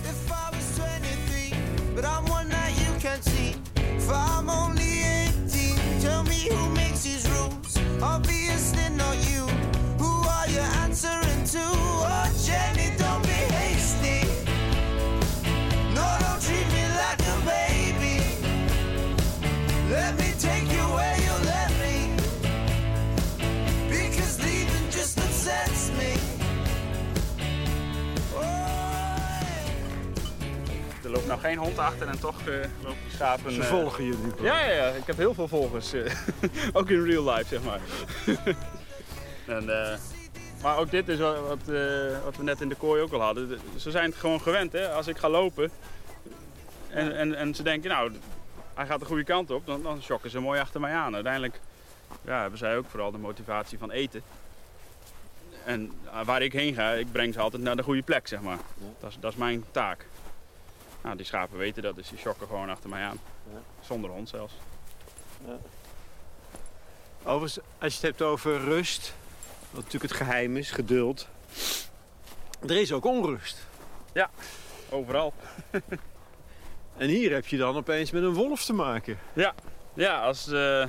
[0.03, 1.53] if I was 23,
[1.95, 3.55] but I'm one that you can't see.
[3.97, 5.03] If I'm only
[5.47, 7.77] 18, tell me who makes these rules.
[8.01, 9.45] Obviously not you.
[9.99, 11.63] Who are you answering to?
[11.63, 13.36] Oh, Jenny, don't be
[31.07, 33.51] er loopt nou geen hond achter en toch eh loopt die schapen...
[33.51, 34.31] Ze eh, volgen jullie.
[34.41, 35.93] Ja, ja, ja, ik heb heel veel volgers.
[35.93, 36.13] eh,
[36.73, 37.79] ook in real life, zeg maar.
[39.57, 39.99] en,
[40.61, 41.59] maar ook dit is wat, wat,
[42.23, 43.47] wat we net in de kooi ook al hadden.
[43.49, 44.89] De- Ze zijn het gewoon gewend, hè.
[44.89, 45.69] Als ik ga lopen
[46.89, 48.11] en, en, en ze denken, nou,
[48.73, 51.13] hij gaat de goede kant op, dan, dan schokken ze mooi achter mij aan.
[51.13, 51.59] Uiteindelijk
[52.25, 54.21] ja, hebben zij ook vooral de motivatie van eten.
[55.65, 55.91] En
[56.25, 58.57] waar ik heen ga, ik breng ze altijd naar de goede plek, zeg maar.
[58.99, 60.05] Dat, is, dat is mijn taak.
[61.07, 63.19] Nou, die schapen weten dat, dus die schokken gewoon achter mij aan.
[63.81, 64.53] Zonder hond zelfs.
[67.23, 69.13] Overigens, als je het hebt over rust,
[69.71, 71.27] wat natuurlijk het geheim is, geduld.
[72.67, 73.67] Er is ook onrust.
[74.89, 75.33] Overal.
[76.97, 79.19] En hier heb je dan opeens met een wolf te maken.
[79.93, 80.87] Ja, als, eh,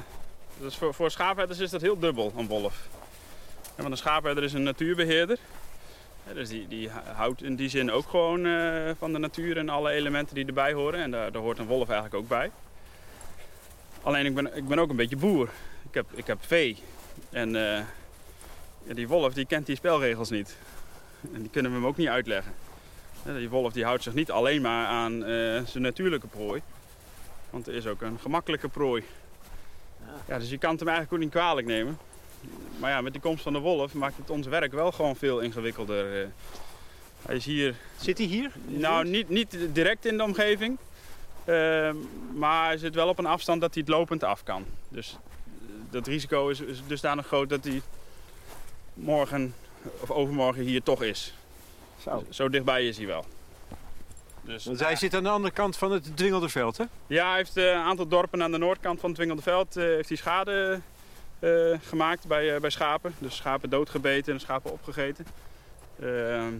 [0.61, 2.89] dus voor, voor schaapherders is dat heel dubbel, een wolf.
[3.63, 5.39] Ja, want een schaapherder is een natuurbeheerder.
[6.35, 9.91] Dus die, die houdt in die zin ook gewoon eh, van de natuur en alle
[9.91, 11.01] elementen die erbij horen.
[11.01, 12.51] En daar, daar hoort een wolf eigenlijk ook bij.
[14.03, 15.49] Alleen ik ben, ik ben ook een beetje boer.
[15.89, 16.79] Ik heb, ik heb vee.
[17.31, 17.85] En eh,
[18.83, 20.57] ja, die wolf die kent die spelregels niet.
[21.35, 22.53] En die kunnen we hem ook niet uitleggen.
[23.23, 26.63] Die wolf die houdt zich niet alleen maar aan eh, zijn natuurlijke prooi.
[27.51, 29.05] Want er is ook een gemakkelijke prooi.
[30.29, 31.99] Ja, dus je kan het hem eigenlijk ook niet kwalijk nemen.
[32.79, 35.41] Maar ja, met de komst van de wolf maakt het ons werk wel gewoon veel
[35.41, 36.23] ingewikkelder.
[36.23, 36.29] eh.
[37.27, 38.51] Hij is hier, Zit hij hier?
[38.67, 40.79] nou niet, niet direct in de omgeving.
[41.45, 41.91] eh,
[42.35, 44.65] maar hij zit wel op een afstand dat hij het lopend af kan.
[44.89, 47.83] Dus eh, dat risico is, is dusdanig groot dat hij
[48.95, 49.55] morgen
[50.01, 51.35] of overmorgen hier toch is.
[52.03, 52.25] Zo.
[52.29, 53.25] Zo dichtbij is hij wel.
[54.43, 56.85] Dus, Want hij zit aan de andere kant van het dwingelde veld, hè?
[57.07, 59.85] Ja, hij heeft eh, een aantal dorpen aan de noordkant van het Twingelde Veld eh,
[59.85, 60.81] heeft hij schade
[61.81, 63.15] gemaakt bij, eh, bij schapen.
[63.19, 65.27] Dus schapen doodgebeten en schapen opgegeten.
[66.01, 66.53] Ehm,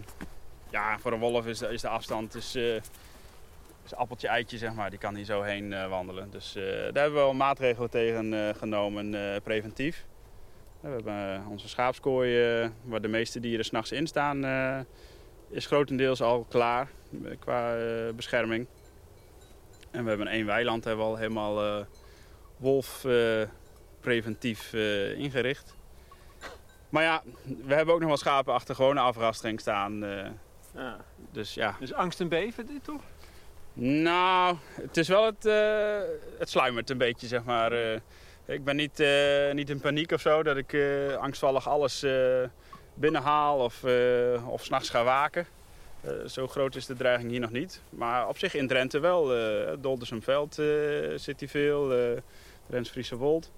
[0.69, 2.75] ja, voor een wolf is de, is de afstand is, eh,
[3.85, 4.89] is appeltje eitje, zeg maar.
[4.89, 6.31] Die kan hier zo heen eh, wandelen.
[6.31, 10.05] Dus eh, daar hebben we wel maatregelen tegen eh, genomen, eh, preventief.
[10.81, 14.79] We hebben eh, onze schaapskooi, eh, waar de meeste dieren s'nachts in staan, eh,
[15.49, 16.89] is grotendeels al klaar
[17.23, 18.67] eh, qua eh, bescherming.
[19.91, 21.85] En we hebben één weiland hebben we al helemaal eh,
[22.57, 23.41] wolf eh,
[24.09, 25.75] preventief eh, ingericht.
[26.89, 27.23] Maar ja,
[27.65, 30.03] we hebben ook nog wel schapen achter gewone afrastering staan.
[30.05, 30.93] eh,
[31.31, 33.01] dus ja, Dus angst en beven, dit toch?
[33.73, 35.99] nou, het is wel het, eh,
[36.39, 37.73] het sluimert een beetje, zeg maar.
[38.45, 39.03] ik ben niet,
[39.53, 40.77] niet in paniek of zo, dat ik
[41.19, 42.05] angstvallig alles
[42.93, 45.45] binnenhaal of, uh, of s'nachts ga waken.
[46.27, 47.81] Zo groot is de dreiging hier nog niet.
[47.89, 49.35] Maar op zich in Drenthe wel.
[49.35, 50.53] eh Doldersumveld
[51.15, 52.21] zit hier veel, eh
[52.69, 53.51] Rensfriese Wold.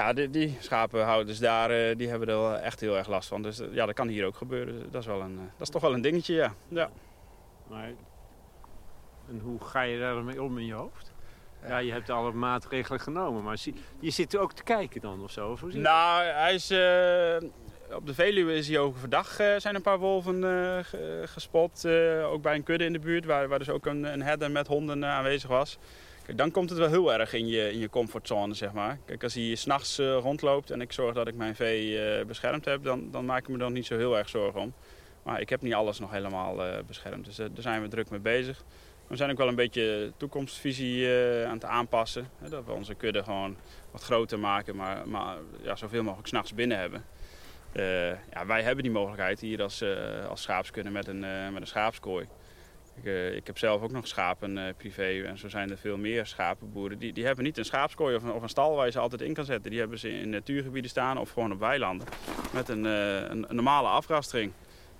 [0.00, 3.42] Ja, die, die schapenhouders daar, eh, die hebben er wel echt heel erg last van.
[3.42, 4.90] Dus eh, ja, dat kan hier ook gebeuren.
[4.90, 6.54] Dat is, wel een, eh, dat is toch wel een dingetje, ja.
[6.68, 6.90] ja.
[7.68, 7.90] Maar...
[9.28, 11.12] En hoe ga je daarmee om in je hoofd?
[11.68, 13.58] Ja, je hebt alle maatregelen genomen, maar
[14.00, 15.50] je zit ook te kijken dan of zo?
[15.50, 15.62] Of?
[15.62, 17.48] Nou, hij is, eh,
[17.96, 21.84] op de Veluwe is hij overdag eh, zijn een paar wolven eh, ge- gespot.
[21.84, 24.50] eh, ook bij een kudde in de buurt, waar, waar dus ook een, een herder
[24.50, 25.78] met honden eh, aanwezig was.
[26.34, 28.98] Dan komt het wel heel erg in je, in je comfortzone, zeg maar.
[29.04, 32.64] Kijk, als hij s'nachts nachts rondloopt en ik zorg dat ik mijn vee eh, beschermd
[32.64, 34.72] heb, dan, dan maak ik me dan niet zo heel erg zorgen om.
[35.22, 38.20] Maar ik heb niet alles nog helemaal eh, beschermd, dus daar zijn we druk mee
[38.20, 38.64] bezig.
[39.06, 41.08] We zijn ook wel een beetje toekomstvisie
[41.46, 42.28] aan het aanpassen.
[42.38, 43.56] Hè, dat we onze kudde gewoon
[43.90, 47.04] wat groter maken, maar, maar ja, zoveel mogelijk s'nachts binnen hebben.
[48.32, 49.84] Ja, wij hebben die mogelijkheid hier als,
[50.28, 51.20] als met een,
[51.52, 52.26] met een schaapskooi.
[52.94, 55.96] Ik, eh, ik heb zelf ook nog schapen eh, privé en zo zijn er veel
[55.96, 56.98] meer schapenboeren.
[56.98, 59.20] Die, die hebben niet een schaapskooi of een, of een stal waar je ze altijd
[59.20, 59.70] in kan zetten.
[59.70, 62.06] Die hebben ze in natuurgebieden staan of gewoon op weilanden
[62.52, 64.52] met een, eh, een, normale afrastering.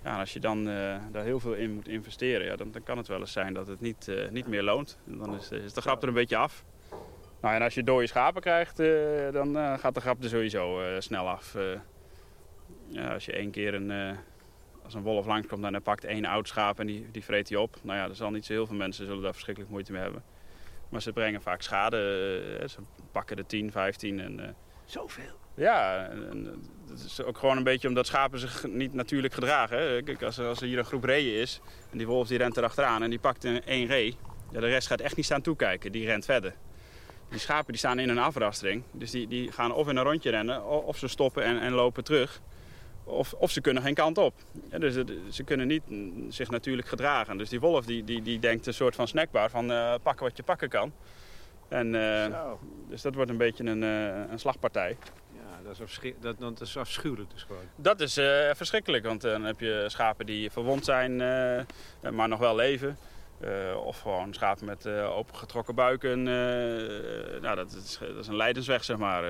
[0.03, 0.65] Ja, als je dan
[1.11, 3.67] daar heel veel in moet investeren, ja, dan, dan kan het wel eens zijn dat
[3.67, 4.97] het niet, niet meer loont.
[5.03, 6.63] Dan is, is de grap er een beetje af.
[7.41, 8.77] Nou, en als je dode schapen krijgt,
[9.33, 11.57] dan gaat de grap er sowieso snel af.
[12.87, 14.17] Ja, als je één keer een,
[14.95, 17.57] als een wolf langskomt en hij pakt één oud schaap en die, die vreet hij
[17.57, 17.75] op.
[17.81, 20.23] Nou ja, er zal niet zo heel veel mensen zullen daar verschrikkelijk moeite mee hebben.
[20.89, 21.97] Maar ze brengen vaak schade.
[22.61, 22.77] eh, ze
[23.11, 24.39] pakken er 10, 15 en...
[24.39, 24.49] eh,
[24.85, 25.39] Zoveel.
[25.53, 29.77] ja, en, het is ook gewoon een beetje omdat schapen zich niet natuurlijk gedragen.
[29.77, 30.01] Hè.
[30.01, 32.57] Kijk, als er, als er hier een groep reeën is en die wolf die rent
[32.57, 34.15] erachteraan en die pakt een, één ree.
[34.51, 36.53] Ja, de rest gaat echt niet staan toekijken, die rent verder.
[37.29, 40.29] Die schapen die staan in een afrastering, dus die, die gaan of in een rondje
[40.29, 42.41] rennen of ze stoppen en, en lopen terug.
[43.03, 44.33] Of, of ze kunnen geen kant op.
[44.71, 47.37] Ja, dus het- ze kunnen niet mm, zich natuurlijk gedragen.
[47.37, 50.37] Dus die wolf die, die, die denkt een soort van snackbar van eh, pakken wat
[50.37, 50.91] je pakken kan.
[51.67, 52.51] En, eh,
[52.89, 54.97] dus dat wordt een beetje een, eh, een slagpartij.
[55.33, 57.63] Ja, dat is, dat, dat is afschuwelijk dus gewoon.
[57.75, 62.39] Dat is eh, verschrikkelijk, want dan heb je schapen die verwond zijn, eh, maar nog
[62.39, 62.97] wel leven.
[63.41, 66.19] Eh, of gewoon schapen met uh, opengetrokken buiken.
[66.19, 69.23] Uh, nou, dat, is, dat is een leidensweg, zeg maar.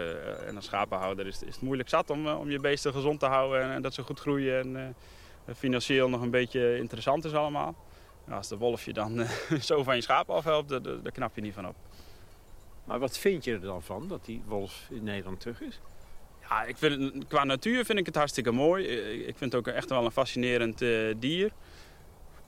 [0.45, 3.61] en als schapenhouder is, is het moeilijk zat om, om je beesten gezond te houden
[3.61, 4.75] en, en dat ze goed groeien.
[4.75, 4.95] En
[5.55, 7.75] financieel nog een beetje interessant is allemaal.
[8.25, 9.25] Nou, als de wolfje dan
[9.61, 11.75] zo van je schapen afhelpt, daar, knap je niet van op.
[12.83, 15.79] Maar wat vind je er dan van dat die wolf in Nederland terug is?
[16.49, 18.85] Ja, ik vind het, qua natuur vind ik het hartstikke mooi.
[19.27, 20.77] Ik vind het ook echt wel een fascinerend
[21.19, 21.51] dier.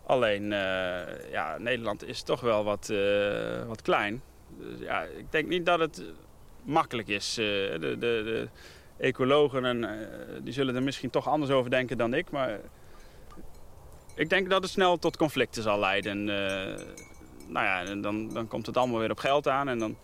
[0.05, 4.21] Alleen, uh, ja, Nederland is toch wel wat, uh, wat klein.
[4.59, 6.03] Dus ja, ik denk niet dat het
[6.63, 7.37] makkelijk is.
[7.37, 8.47] Uh, de, de, de,
[8.97, 10.07] ecologen en,
[10.43, 12.31] die zullen er misschien toch anders over denken dan ik.
[12.31, 12.59] Maar
[14.15, 16.23] ik denk dat het snel tot conflicten zal leiden.
[16.23, 19.67] nou ja, dan, dan komt het allemaal weer op geld aan.
[19.67, 19.97] En dan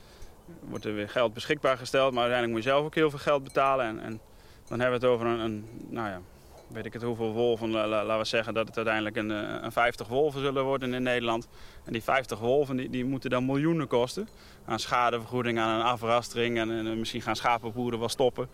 [0.59, 2.13] wordt er weer geld beschikbaar gesteld.
[2.13, 3.85] Maar uiteindelijk moet je zelf ook heel veel geld betalen.
[3.85, 4.19] En, en
[4.67, 6.21] dan hebben we het over een, een nou ja,
[6.69, 10.07] weet ik het hoeveel wolven, laten we zeggen dat het uiteindelijk een, eh, een 50
[10.07, 11.47] wolven zullen worden in Nederland.
[11.85, 14.27] En die 50 wolven die, die moeten dan miljoenen kosten.
[14.65, 18.49] Aan schadevergoeding, aan een afrastering en, en misschien gaan schapenboeren wel stoppen.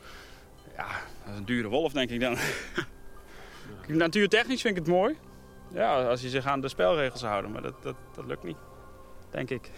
[0.75, 0.87] Ja,
[1.23, 2.37] dat is een dure wolf denk ik dan.
[3.87, 5.17] Natuurtechnisch vind ik het mooi.
[5.73, 8.57] Ja, als je zich aan de spelregels houden, maar dat, dat, lukt niet,
[9.29, 9.71] denk ik.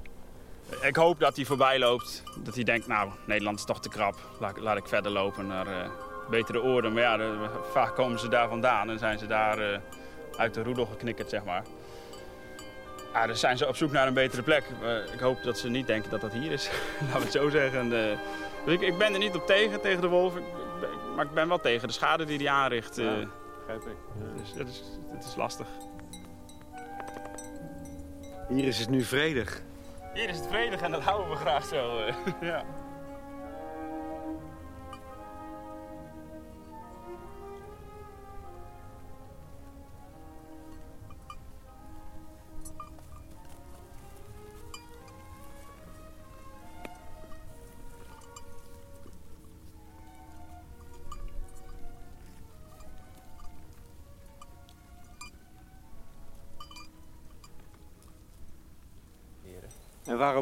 [0.80, 2.22] ik hoop dat hij voorbij loopt.
[2.42, 4.14] Dat hij denkt, nou, Nederland is toch te krap.
[4.40, 5.90] Laat, laat ik verder lopen naar,
[6.30, 6.92] betere oorden.
[6.92, 7.18] Maar ja,
[7.72, 9.78] vaak komen ze daar vandaan en zijn ze daar uh,
[10.36, 11.62] uit de roedel geknikkerd, zeg maar.
[13.12, 14.64] Ja, dus zijn ze op zoek naar een betere plek.
[14.82, 17.48] Uh, ik hoop dat ze niet denken dat dat hier is, laten we het zo
[17.48, 17.78] zeggen.
[17.78, 18.18] En, uh,
[18.64, 20.36] dus ik, ik, ben er niet op tegen, tegen de wolf.
[20.36, 20.44] Ik,
[21.16, 22.96] maar ik ben wel tegen de schade die hij aanricht.
[22.96, 23.14] Ja,
[23.58, 23.96] begrijp ik.
[24.18, 24.42] Ja.
[24.42, 25.66] Dus het is, het is lastig.
[28.48, 29.62] Hier is het nu vredig.
[30.14, 32.00] Hier is het vredig en dat houden we graag zo.
[32.40, 32.64] ja.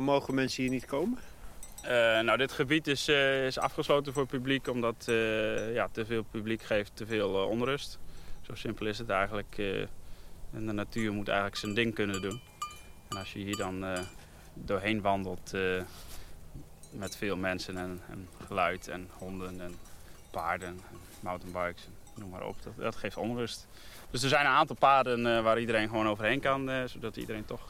[0.07, 1.19] Mogen mensen hier niet komen?
[1.85, 1.90] Uh,
[2.21, 6.23] nou, dit gebied is, uh, is afgesloten voor het publiek omdat uh, ja, te veel
[6.23, 7.99] publiek geeft te veel onrust.
[8.42, 9.59] Zo simpel is het eigenlijk.
[10.53, 12.40] en de natuur moet eigenlijk zijn ding kunnen doen.
[13.09, 13.85] En als je hier dan
[14.55, 15.53] doorheen wandelt
[16.90, 19.75] met veel mensen en, en, geluid en honden en
[20.31, 20.81] paarden en
[21.21, 23.66] mountainbikes, noem maar op, dat, dat, geeft onrust.
[24.11, 27.69] Dus er zijn een aantal paden waar iedereen gewoon overheen kan, zodat iedereen toch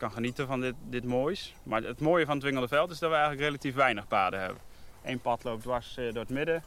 [0.00, 1.54] kan genieten van dit, dit moois.
[1.62, 4.58] Maar het mooie van het Dwingelde Veld is dat we eigenlijk relatief weinig paden hebben.
[5.04, 6.62] Eén pad loopt dwars uh, door het midden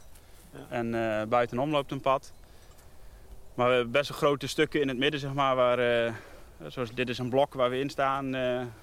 [0.52, 0.58] ja.
[0.68, 2.32] en uh, buitenom loopt een pad.
[3.54, 6.12] Maar we hebben best wel grote stukken in het midden, zeg maar, waar, uh,
[6.66, 8.36] zoals dit is een blok waar we in staan,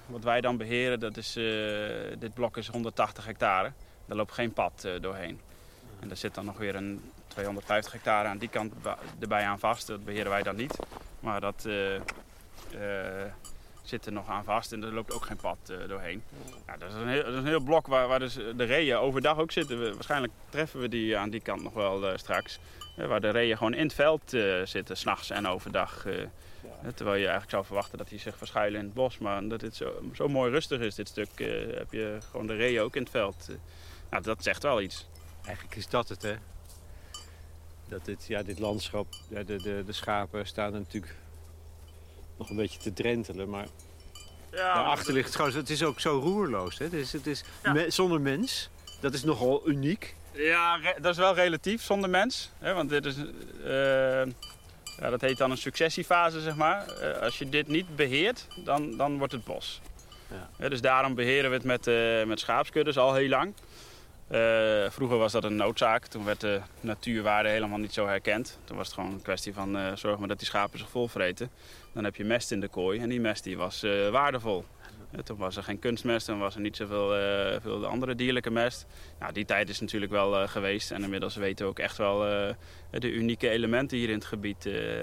[0.06, 1.00] wat wij dan beheren.
[1.00, 1.32] Dat is,
[2.18, 3.72] dit blok is 180 hectare.
[4.06, 5.40] Daar loopt geen pad doorheen.
[6.00, 8.72] En daar zit dan nog weer een 250 hectare aan die kant
[9.20, 9.86] erbij aan vast.
[9.86, 10.78] Dat beheren wij dan niet.
[11.20, 11.66] Maar dat
[13.82, 16.22] zit er nog aan vast en er loopt ook geen pad uh, doorheen.
[16.66, 18.96] Ja, dat, is een heel, dat is een heel blok waar, waar dus de reeën
[18.96, 19.80] overdag ook zitten.
[19.80, 22.58] We, waarschijnlijk treffen we die aan die kant nog wel uh, straks.
[22.98, 26.04] Uh, waar de reeën gewoon in het veld zitten, s'nachts en overdag.
[26.04, 26.92] Ja.
[26.94, 29.18] Terwijl je eigenlijk zou verwachten dat die zich verschuilen in het bos.
[29.18, 31.28] Maar omdat dit zo, zo mooi rustig is, dit stuk,
[31.74, 33.48] heb je gewoon de reeën ook in het veld.
[34.10, 35.06] nou, dat zegt wel iets.
[35.44, 36.34] Eigenlijk is dat het, hè?
[37.88, 41.14] Dat dit, ja, dit landschap, de, de, de schapen staan er natuurlijk
[42.42, 43.48] nog een beetje te drentelen.
[43.48, 43.66] Maar
[44.50, 46.78] ja, daarachter ligt het Het is ook zo roerloos.
[46.78, 46.84] Hè?
[46.84, 47.44] Het is, het is
[47.88, 48.68] zonder mens.
[49.00, 50.14] Dat is nogal uniek.
[50.32, 52.50] Ja, dat is wel relatief zonder mens.
[52.58, 52.74] Hè?
[52.74, 54.24] Want dit is, uh,
[55.00, 56.86] ja, dat heet dan een successiefase, zeg maar.
[57.02, 59.80] Uh, als je dit niet beheert, dan, dan wordt het bos.
[60.58, 60.68] Ja.
[60.68, 63.54] dus daarom beheren we het met, uh, met schaapskuddes al heel lang.
[64.32, 66.06] Uh, vroeger was dat een noodzaak.
[66.06, 68.58] Toen werd de natuurwaarde helemaal niet zo herkend.
[68.64, 71.50] Toen was het gewoon een kwestie van uh, zorg maar dat die schapen zich volvreten.
[71.92, 74.64] Dan heb je mest in de kooi en die mest die was uh, waardevol.
[75.24, 77.08] toen was er geen kunstmest, toen was er niet zoveel
[77.60, 78.86] veel de andere dierlijke mest.
[79.18, 82.18] Nou, die tijd is natuurlijk wel geweest en inmiddels weten we ook echt wel
[82.90, 84.62] de unieke elementen hier in het gebied,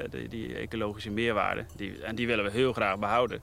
[0.10, 1.66] die, die, ecologische meerwaarde.
[1.76, 3.42] Die, en die willen we heel graag behouden.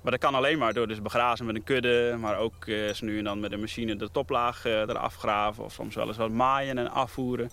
[0.00, 3.18] Maar dat kan alleen maar door dus begrazen met een kudde, maar ook uh, nu
[3.18, 6.30] en dan met een machine de toplaag uh, eraf graven of soms wel eens wat
[6.30, 7.50] maaien en afvoeren.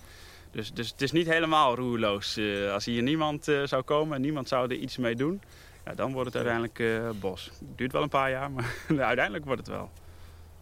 [0.52, 2.38] Dus, dus het is niet helemaal roerloos.
[2.38, 5.41] Uh, als hier niemand zou komen en niemand zou er iets mee doen,
[5.86, 7.46] ja, dan wordt het uiteindelijk bos.
[7.46, 9.89] Het duurt wel een paar jaar, maar uiteindelijk wordt het wel.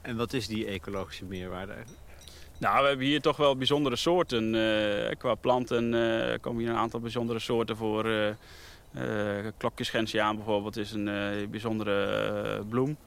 [0.02, 2.02] En wat is die ecologische meerwaarde eigenlijk?
[2.58, 4.52] Nou, we hebben hier toch wel bijzondere soorten.
[5.18, 5.92] Qua planten
[6.42, 8.36] komen hier een aantal bijzondere soorten voor.
[8.98, 9.02] Uh,
[9.58, 12.98] klokjesgentiaan bijvoorbeeld is een bijzondere bloem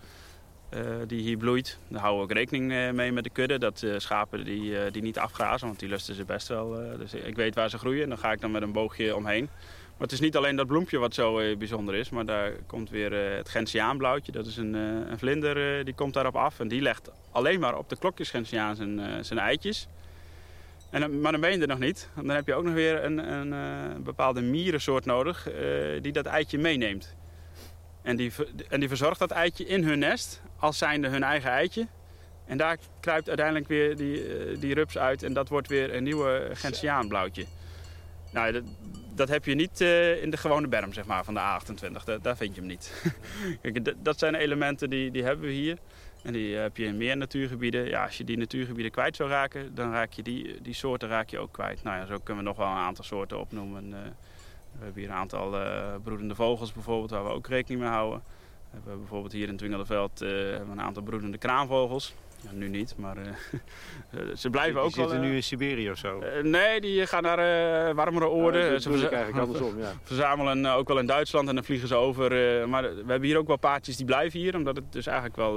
[1.06, 1.78] die hier bloeit.
[1.88, 3.58] Daar houden we ook rekening mee met de kudde.
[3.58, 6.96] Dat schapen die, die niet afgrazen, want die lusten ze best wel.
[6.98, 9.48] dus ik weet waar ze groeien en dan ga ik dan met een boogje omheen.
[9.96, 12.90] Maar het is niet alleen dat bloempje wat zo uh, bijzonder is, maar daar komt
[12.90, 14.32] weer uh, het Gentiaanblauwtje.
[14.32, 17.78] Dat is een, uh, een vlinder, die komt daarop af en die legt alleen maar
[17.78, 18.76] op de klokjes Gentiaan
[19.24, 19.88] zijn eitjes.
[20.90, 22.08] En, maar dan ben je er nog niet.
[22.14, 25.48] Dan heb je ook nog weer een, een bepaalde mierensoort nodig
[26.02, 27.14] die dat eitje meeneemt.
[28.02, 28.32] En die,
[28.68, 31.86] en die verzorgt dat eitje in hun nest, als zijnde hun eigen eitje.
[32.44, 33.96] En daar kruipt uiteindelijk weer
[34.58, 37.44] die, rups uit en dat wordt weer een nieuwe Gentiaanblauwtje.
[38.32, 38.62] Nou, dat,
[39.14, 39.80] dat heb je niet
[40.20, 42.04] in de gewone berm zeg maar, van de A28.
[42.04, 42.92] Da daar vind je hem niet.
[43.62, 45.78] Kijk, dat zijn elementen die, die hebben we hier.
[46.22, 47.88] En die heb je in meer natuurgebieden.
[47.88, 51.28] Ja, als je die natuurgebieden kwijt zou raken, dan raak je die, die soorten raak
[51.28, 51.82] je ook kwijt.
[51.82, 53.86] Nou ja, zo kunnen we nog wel een aantal soorten opnoemen.
[53.86, 53.92] Uh,
[54.78, 55.58] we hebben hier een aantal
[56.02, 58.22] broedende vogels bijvoorbeeld, waar we ook rekening mee houden.
[58.70, 62.14] We hebben bijvoorbeeld hier in het Dwingelenveld een aantal broedende kraanvogels.
[62.40, 63.24] Ja, nu niet, maar uh,
[64.36, 66.22] ze blijven die ook zitten uh, nu in Siberië of zo?
[66.22, 68.72] Uh, nee, die gaan naar warmere oorden.
[68.72, 69.92] Ja, ze eigenlijk andersom, ja.
[70.02, 72.30] verzamelen ook wel in Duitsland en dan vliegen ze over.
[72.68, 75.56] maar we hebben hier ook wel paardjes die blijven hier, omdat het dus eigenlijk wel,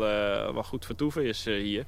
[0.53, 1.85] wel goed vertoeven is hier.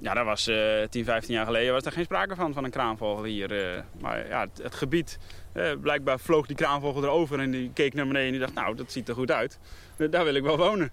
[0.00, 0.50] ja, dat was
[0.90, 3.84] 10, 15 jaar geleden was er geen sprake van, van een kraanvogel hier.
[4.00, 5.18] maar ja, het, het gebied,
[5.80, 8.92] blijkbaar vloog die kraanvogel erover en die keek naar beneden en die dacht, nou, dat
[8.92, 9.58] ziet er goed uit.
[10.10, 10.90] daar wil ik wel wonen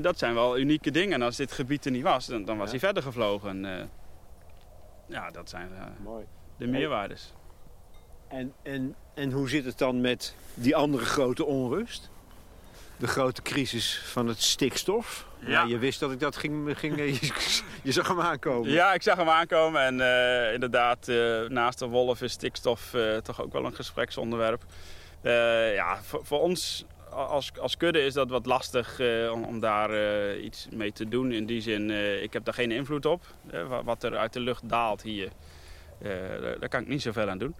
[0.00, 1.12] dat zijn wel unieke dingen.
[1.12, 3.64] En als dit gebied er niet was, dan, dan was hij verder gevlogen.
[3.64, 3.82] Uh,
[5.06, 6.24] ja, dat zijn uh, Mooi.
[6.56, 7.32] de meerwaardes.
[8.28, 12.10] En, en, en hoe zit het dan met die andere grote onrust?
[12.96, 15.26] De grote crisis van het stikstof.
[15.38, 15.64] Ja.
[15.64, 16.78] Je wist dat ik dat ging...
[16.78, 17.30] ging je,
[17.82, 18.70] je, zag hem aankomen.
[18.70, 19.82] Ja, ik zag hem aankomen.
[19.82, 21.06] En uh, inderdaad,
[21.48, 24.62] naast de wolf is stikstof toch ook wel een gespreksonderwerp.
[25.74, 29.90] ja, voor, voor, ons als, als kudde is dat wat lastig uh, om, om, daar
[29.90, 31.32] uh, iets mee te doen.
[31.32, 33.22] In die zin, uh, ik heb daar geen invloed op.
[33.84, 35.28] wat er uit de lucht daalt hier,
[36.02, 37.54] daar, daar, kan ik niet zoveel aan doen.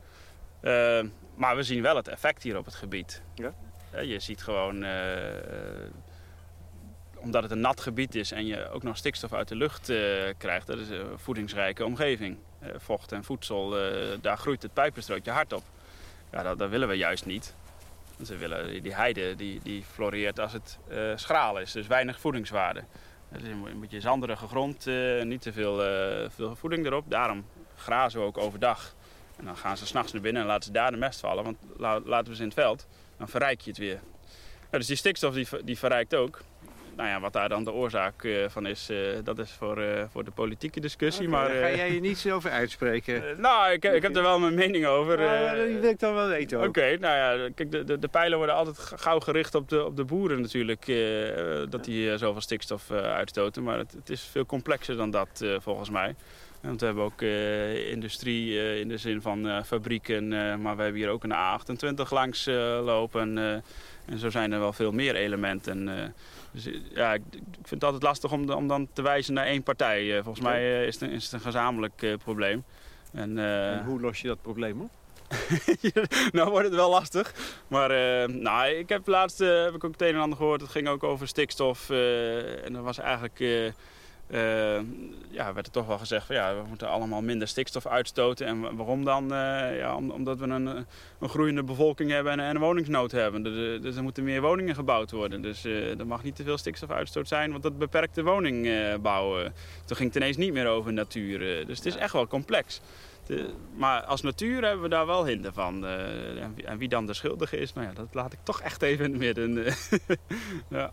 [1.34, 3.22] maar we zien wel het effect hier op het gebied.
[3.34, 3.52] Ja?
[4.00, 4.84] je ziet gewoon,
[7.14, 9.92] omdat het een nat gebied is en je ook nog stikstof uit de lucht
[10.38, 10.66] krijgt.
[10.66, 12.38] Dat is een voedingsrijke omgeving.
[12.76, 13.70] vocht en voedsel,
[14.20, 15.62] daar groeit het pijpenstrootje hard op.
[16.32, 17.54] Ja, dat, dat willen we juist niet.
[18.26, 22.84] Ze willen, die heide die, die floreert als het uh, schraal is, dus weinig voedingswaarde.
[23.32, 25.76] Is een beetje zanderige grond, uh, niet te veel,
[26.30, 27.10] veel voeding erop.
[27.10, 27.44] Daarom
[27.76, 28.94] grazen we ook overdag.
[29.38, 31.44] En dan gaan ze s'nachts naar binnen en laten ze daar de mest vallen.
[31.44, 31.58] Want
[32.04, 32.86] laten we ze in het veld,
[33.18, 34.00] dan verrijk je het weer.
[34.70, 36.42] dus die stikstof die, die verrijkt ook
[37.02, 40.02] nou ja, wat daar dan de oorzaak uh, van is, uh, dat is voor, uh,
[40.10, 41.28] voor de politieke discussie.
[41.28, 43.22] Okay, maar, daar ga jij je niets over uitspreken?
[43.40, 45.18] nou, ik, ik heb er wel mijn mening over.
[45.18, 48.08] Nou, dat wil ik dan wel weten Oké, okay, nou ja, kijk, de, de, de,
[48.08, 50.86] pijlen worden altijd gauw gericht op de, op de boeren natuurlijk.
[51.70, 53.62] dat die zoveel stikstof uitstoten.
[53.62, 56.14] Maar het, het, is veel complexer dan dat volgens mij.
[56.62, 57.22] Want we hebben ook
[57.90, 60.28] industrie in de zin van fabrieken.
[60.62, 62.46] maar we hebben hier ook een A28 langs
[62.84, 63.38] lopen.
[64.04, 66.12] en zo zijn er wel veel meer elementen.
[66.52, 69.62] Dus ja, ik, ik, vind het altijd lastig om, om dan te wijzen naar één
[69.62, 70.22] partij.
[70.22, 72.64] Volgens mij is, het, is, het, een gezamenlijk uh, probleem.
[73.12, 74.90] En, en, hoe los je dat probleem op?
[76.32, 77.34] nou wordt het wel lastig.
[77.68, 77.88] Maar
[78.30, 80.60] nou, ik heb laatst heb ik ook het een en ander gehoord.
[80.60, 81.90] Het ging ook over stikstof.
[82.64, 83.40] en dat was eigenlijk
[85.30, 88.46] ja, werd er toch wel gezegd van ja, we moeten allemaal minder stikstof uitstoten.
[88.46, 89.24] En waarom dan?
[89.32, 90.66] Uh, ja, omdat we een,
[91.20, 93.42] een, groeiende bevolking hebben en, en een woningsnood hebben.
[93.42, 95.42] Dus, dus, er moeten meer woningen gebouwd worden.
[95.42, 99.42] Dus uh, er mag niet te veel stikstofuitstoot zijn, want dat beperkt de woningbouw.
[99.84, 101.66] Toen ging het ineens niet meer over natuur.
[101.66, 102.80] dus het is echt wel complex.
[103.26, 105.86] De, maar als natuur hebben we daar wel hinder van.
[105.86, 108.82] En wie, en, wie, dan de schuldige is, nou ja, dat laat ik toch echt
[108.82, 109.74] even in het midden.
[110.78, 110.92] ja.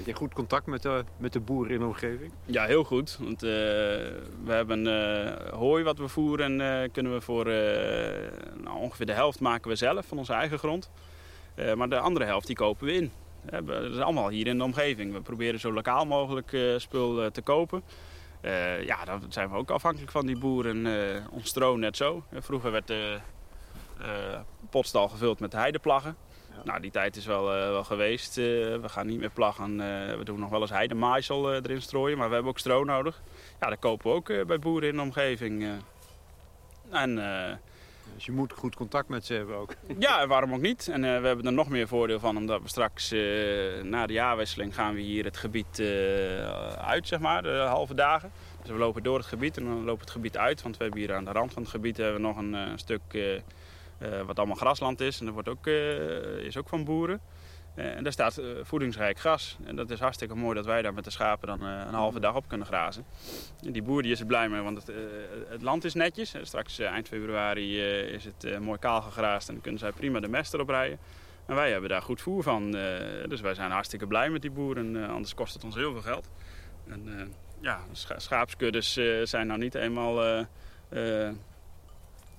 [0.00, 2.32] Heb je goed contact met de, met de boeren in de omgeving?
[2.44, 3.16] Ja, heel goed.
[3.20, 3.50] Want uh,
[4.44, 6.60] we hebben uh, hooi wat we voeren.
[6.60, 7.44] Uh, kunnen we voor
[8.64, 10.90] nou, ongeveer de helft maken we zelf van onze eigen grond.
[11.76, 13.12] maar de andere helft die kopen we in.
[13.64, 15.12] dat is allemaal hier in de omgeving.
[15.12, 17.82] We proberen zo lokaal mogelijk spul te kopen.
[18.84, 20.86] ja, dan zijn we ook afhankelijk van die boeren.
[21.30, 22.22] ons stro net zo.
[22.32, 23.18] vroeger werd de
[24.70, 26.16] potstal gevuld met heideplaggen.
[26.64, 28.38] Nou, die tijd is wel, uh, wel geweest.
[28.38, 28.44] Uh,
[28.76, 29.70] we gaan niet meer plaggen.
[29.70, 33.22] Uh, we doen nog wel eens heidemaaisel erin strooien, maar we hebben ook stro nodig.
[33.60, 35.66] Ja, dat kopen we ook bij boeren in de omgeving.
[36.90, 37.14] en,
[38.14, 39.74] dus je moet goed contact met ze hebben ook.
[39.98, 40.88] Ja, waarom ook niet.
[40.88, 43.10] En we hebben er nog meer voordeel van, omdat we straks
[43.82, 45.82] na de jaarwisseling gaan we hier het gebied
[46.78, 48.32] uit, zeg maar, de halve dagen.
[48.62, 50.62] Dus we lopen door het gebied en dan loopt het gebied uit.
[50.62, 52.78] Want we hebben hier aan de rand van het gebied hebben we nog een, een
[52.78, 53.02] stuk
[54.26, 55.18] wat allemaal grasland is.
[55.18, 55.66] En dat wordt ook,
[56.46, 57.20] is ook van boeren.
[57.74, 59.56] en daar staat voedingsrijk gras.
[59.64, 62.34] En dat is hartstikke mooi dat wij daar met de schapen dan een halve dag
[62.34, 63.04] op kunnen grazen.
[63.64, 64.96] En die boer die is er blij mee, want het,
[65.48, 66.34] het land is netjes.
[66.42, 67.80] straks eind februari
[68.12, 70.98] is het mooi kaal gegraasd en dan kunnen zij prima de mest erop rijden.
[71.46, 72.70] En wij hebben daar goed voer van.
[73.28, 76.30] dus wij zijn hartstikke blij met die boeren, anders kost het ons heel veel geld.
[76.88, 77.80] En, ja,
[78.16, 80.46] schaapskuddes uh, zijn nou niet eenmaal...
[80.90, 81.28] Uh,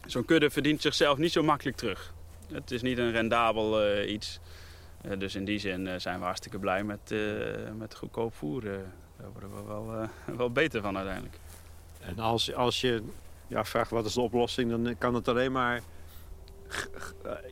[0.06, 2.14] Zo'n kudde verdient zichzelf niet zo makkelijk terug.
[2.52, 4.40] Het is niet een rendabel iets.
[5.18, 7.14] dus in die zin zijn we hartstikke blij met,
[7.78, 8.62] met goedkoop voer.
[8.62, 11.36] daar worden we wel, wel beter van uiteindelijk.
[12.00, 13.04] En als, als je
[13.48, 15.82] ja, vraagt wat is de oplossing, dan kan het alleen maar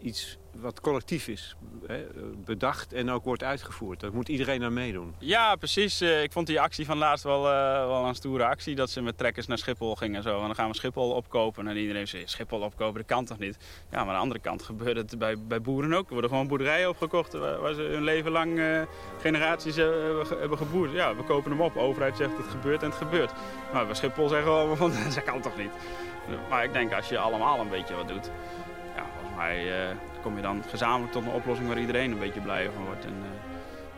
[0.02, 1.56] iets wat collectief is.
[1.88, 2.06] Hè,
[2.46, 4.00] bedacht en ook wordt uitgevoerd.
[4.00, 5.16] Daar moet iedereen aan meedoen.
[5.20, 6.02] Ja, precies.
[6.02, 8.76] Eh, ik vond die actie van laatst wel, uh, wel een stoere actie.
[8.76, 10.40] Dat ze met trekkers naar Schiphol gingen en zo.
[10.40, 11.68] En dan gaan we Schiphol opkopen.
[11.68, 13.58] En iedereen zegt, Schiphol opkopen, dat kan toch niet?
[13.92, 16.06] Ja, maar aan de andere kant gebeurt het bij, bij boeren ook.
[16.06, 18.82] Er worden gewoon boerderijen opgekocht waar, ze hun leven lang uh,
[19.22, 20.92] generaties hebben, geboerd.
[20.92, 21.74] Ja, we kopen hem op.
[21.74, 23.32] De overheid zegt het gebeurt en het gebeurt.
[23.74, 25.72] Maar bij Schiphol zeggen we van, dat kan toch niet?
[26.50, 28.32] Maar ik denk als je allemaal een beetje wat doet
[29.40, 32.86] mij uh, kom je dan gezamenlijk tot een oplossing waar iedereen een beetje blij van
[32.86, 33.06] wordt.
[33.06, 33.26] En uh,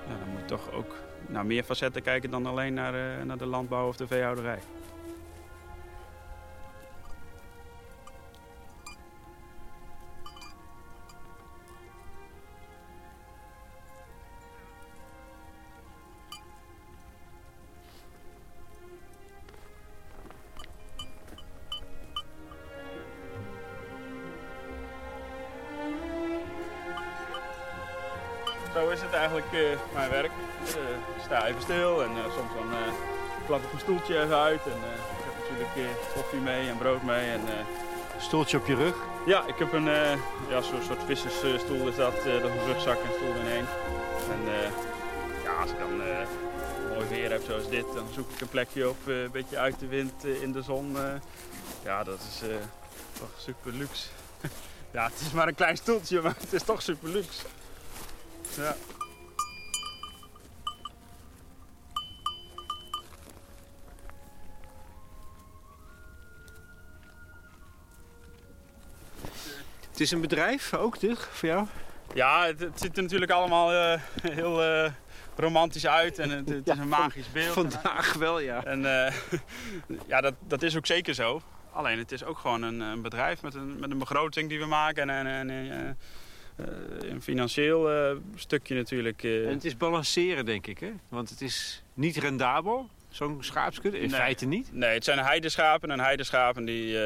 [0.07, 0.95] ja, dan moet je toch ook
[1.27, 4.59] naar meer facetten kijken dan alleen naar, uh, naar de landbouw of de veehouderij.
[29.93, 30.31] Mijn werk.
[30.61, 32.67] Uh, ik sta even stil en uh, soms dan
[33.45, 34.61] klap ik mijn stoeltje even uit.
[34.65, 34.79] En
[35.17, 37.31] ik heb natuurlijk koffie mee en brood mee.
[37.31, 37.41] En,
[38.17, 38.95] stoeltje op je rug?
[39.25, 39.85] Ja, ik heb een
[40.49, 42.13] ja, soort, soort vissersstoel is dat.
[42.13, 43.67] dat is een rugzak en stoel in één.
[44.31, 44.41] En
[45.43, 46.01] ja, als ik dan
[46.93, 49.87] mooi weer heb zoals dit, dan zoek ik een plekje op, een beetje uit de
[49.87, 50.97] wind in de zon.
[51.83, 52.49] ja, dat is
[53.19, 54.07] toch super luxe.
[54.95, 57.45] ja, het is maar een klein stoeltje, maar het is toch super luxe.
[58.55, 58.75] Ja.
[70.01, 71.65] Is een bedrijf ook, dit, voor jou?
[72.13, 74.91] Ja, het, het ziet er natuurlijk allemaal uh, heel uh,
[75.35, 77.53] romantisch uit en het, het is een magisch beeld.
[77.53, 78.63] Vandaag wel, ja.
[78.63, 79.13] En uh,
[80.11, 81.41] ja, dat, dat is ook zeker zo.
[81.71, 84.65] Alleen het is ook gewoon een, een bedrijf met een, met een begroting die we
[84.65, 85.97] maken en, en, en
[86.55, 89.23] eh, een financieel eh, stukje natuurlijk.
[89.23, 89.47] Eh.
[89.47, 90.91] En het is balanceren, denk ik, hè?
[91.09, 93.99] Want het is niet rendabel, zo'n schaapskudde?
[93.99, 94.69] In feite niet?
[94.73, 95.91] Nee, het zijn heideschapen.
[95.91, 96.97] En heideschapen die,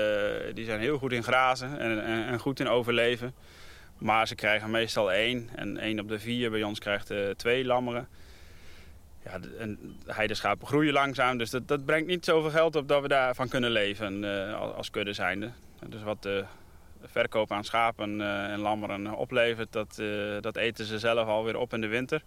[0.53, 3.34] die zijn heel goed in grazen en, en, en, goed in overleven.
[3.97, 5.49] Maar ze krijgen meestal één.
[5.56, 8.08] En één op de vier bij ons krijgt twee lammeren.
[9.24, 11.38] Ja, en heideschapen groeien langzaam.
[11.38, 14.24] Dus dat, dat brengt niet zoveel geld op dat we daarvan kunnen leven
[14.76, 15.51] als kudde zijnde.
[15.88, 16.45] Dus wat de
[17.08, 20.08] verkoop aan schapen eh, en lammeren oplevert, dat, eh,
[20.41, 22.22] dat eten ze zelf alweer op in de winter.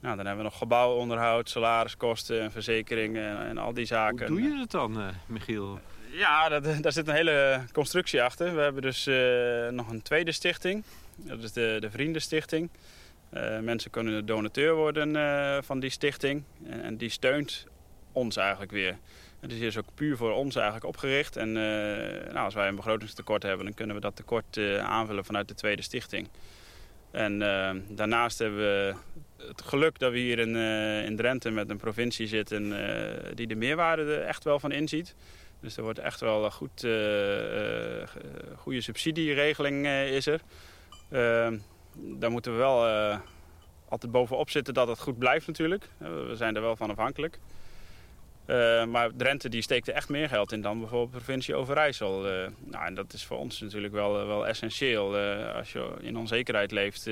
[0.00, 4.28] Nou, dan hebben we nog gebouwonderhoud, salariskosten en verzekeringen en, al die zaken.
[4.28, 5.80] Hoe doe je dat dan, uh, Michiel?
[6.10, 8.54] Ja, dat, daar zit een hele constructie achter.
[8.54, 9.06] We hebben dus
[9.70, 10.84] nog een tweede stichting.
[11.16, 12.70] Dat is de, de Vriendenstichting.
[13.34, 16.42] Uh, mensen kunnen donateur worden van die stichting.
[16.66, 17.66] En, en, die steunt
[18.12, 18.98] ons eigenlijk weer.
[19.40, 21.36] Het is dus ook puur voor ons eigenlijk opgericht.
[21.36, 25.48] En eh, nou, als wij een begrotingstekort hebben, dan kunnen we dat tekort aanvullen vanuit
[25.48, 26.28] de tweede stichting.
[27.10, 27.38] En
[27.88, 28.94] daarnaast hebben we
[29.46, 30.56] het geluk dat we hier in,
[31.04, 32.74] in Drenthe met een provincie zitten
[33.34, 35.14] die de meerwaarde er echt wel van inziet.
[35.60, 36.86] Dus er wordt echt wel een goed,
[38.56, 40.40] goede subsidieregeling is er.
[41.10, 41.58] Ehm,
[41.96, 42.86] daar moeten we wel
[43.88, 45.88] altijd bovenop zitten dat het goed blijft natuurlijk.
[45.98, 47.38] we zijn er wel van afhankelijk.
[48.88, 52.26] Maar Drenthe die steekt er echt meer geld in dan bijvoorbeeld provincie Overijssel.
[52.26, 55.16] Uh, nou, en dat is voor ons natuurlijk wel, wel essentieel.
[55.54, 57.10] Als je in onzekerheid leeft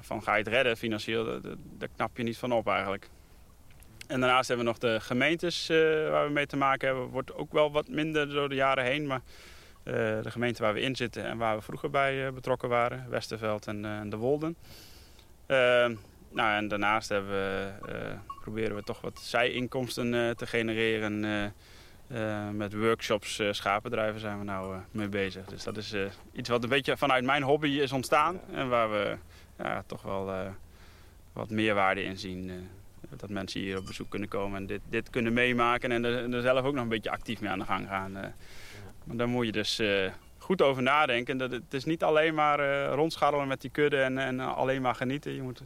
[0.00, 1.40] van ga je het redden financieel,
[1.78, 3.08] daar knap je niet van op eigenlijk.
[4.06, 5.66] En daarnaast hebben we nog de gemeentes
[6.10, 7.06] waar we mee te maken hebben.
[7.06, 9.06] Wordt ook wel wat minder door de jaren heen.
[9.06, 9.20] Maar
[10.22, 13.06] de gemeente waar we in zitten en waar we vroeger bij betrokken waren.
[13.10, 14.56] Westerveld en De Wolden.
[16.28, 17.70] nou, en daarnaast hebben we
[18.40, 21.52] proberen we toch wat zijinkomsten te genereren.
[22.52, 25.44] Met workshops, schapendrijven zijn we nou mee bezig.
[25.44, 25.94] Dus dat is
[26.32, 28.40] iets wat een beetje vanuit mijn hobby is ontstaan.
[28.52, 29.16] En waar we
[29.68, 30.52] ja, toch wel
[31.32, 32.68] wat meerwaarde in zien.
[33.16, 36.42] Dat mensen hier op bezoek kunnen komen en dit, dit kunnen meemaken en er, er
[36.42, 38.16] zelf ook nog een beetje actief mee aan de gang gaan.
[38.16, 38.26] eh.
[39.04, 41.36] Maar daar moet je dus eh, goed over nadenken.
[41.38, 44.94] Dat, het is niet alleen maar eh, rondscharrelen met die kudde en, en alleen maar
[44.94, 45.34] genieten.
[45.34, 45.62] Je, moet,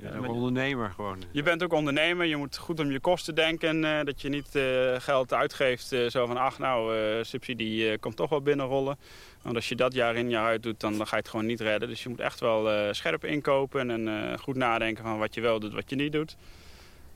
[0.00, 1.22] Ja, Ja, een maar- ondernemer gewoon.
[1.30, 3.84] je bent ook ondernemer, je moet goed om je kosten denken.
[3.84, 7.98] eh, dat je niet eh, geld uitgeeft eh, zo van, ach nou, eh, subsidie eh,
[8.00, 8.98] komt toch wel binnenrollen.
[9.42, 11.46] Want als je dat jaar in jaar uit doet, dan, dan ga je het gewoon
[11.46, 11.88] niet redden.
[11.88, 15.40] Dus je moet echt wel eh, scherp inkopen en eh, goed nadenken van wat je
[15.40, 16.36] wel doet, wat je niet doet.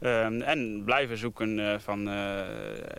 [0.05, 2.39] Ehm, en blijven zoeken eh, van eh,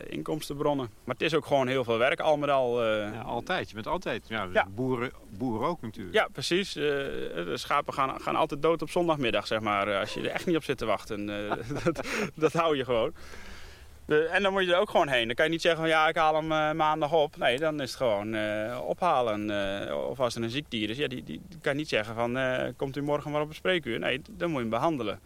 [0.08, 0.89] inkomstenbronnen.
[1.03, 2.86] Maar het is ook gewoon heel veel werk, al met al.
[2.86, 3.68] Ja, altijd.
[3.70, 4.26] Je bent altijd.
[4.28, 4.68] Ja, Ja.
[4.76, 6.16] Boeren, boeren ook natuurlijk.
[6.16, 6.76] Ja, precies.
[6.76, 9.95] Eh, de schapen gaan, gaan altijd dood op zondagmiddag, zeg maar.
[9.99, 11.26] Als je er echt niet op zit te wachten.
[11.84, 13.14] Dat, dat hou je gewoon.
[14.06, 15.26] De- en dan moet je er ook gewoon heen.
[15.26, 17.38] Dan kan je niet zeggen van ja, ik haal hem maandag op.
[17.38, 18.36] Nee, dan is het gewoon
[18.80, 19.51] ophalen.
[20.10, 22.16] of als er een ziek dier is, ja, die, die, die kan je niet zeggen
[22.16, 22.38] van
[22.78, 23.99] komt u morgen maar op een spreekuur.
[23.99, 25.20] Nee, dan moet je hem behandelen.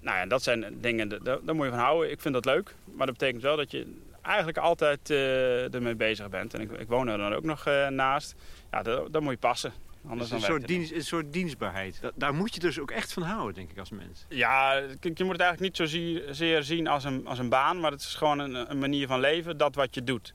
[0.00, 2.10] Nou ja, dat zijn dingen, da- da- daar moet je van houden.
[2.10, 2.74] Ik vind dat leuk.
[2.94, 6.54] Maar dat betekent wel dat je eigenlijk altijd eh, ermee bezig bent.
[6.54, 8.34] En ik, ik woon er dan ook nog eh, naast.
[8.70, 9.72] Ja, daar, daar moet je passen.
[10.08, 11.98] Anders Dus een, soort dienst, een soort dienstbaarheid.
[12.00, 14.24] Da- daar moet je dus ook echt van houden, denk ik, als mens.
[14.28, 18.00] Ja, je moet het eigenlijk niet zozeer zien als een, als een baan, maar het
[18.00, 20.34] is gewoon een, een manier van leven, dat wat je doet.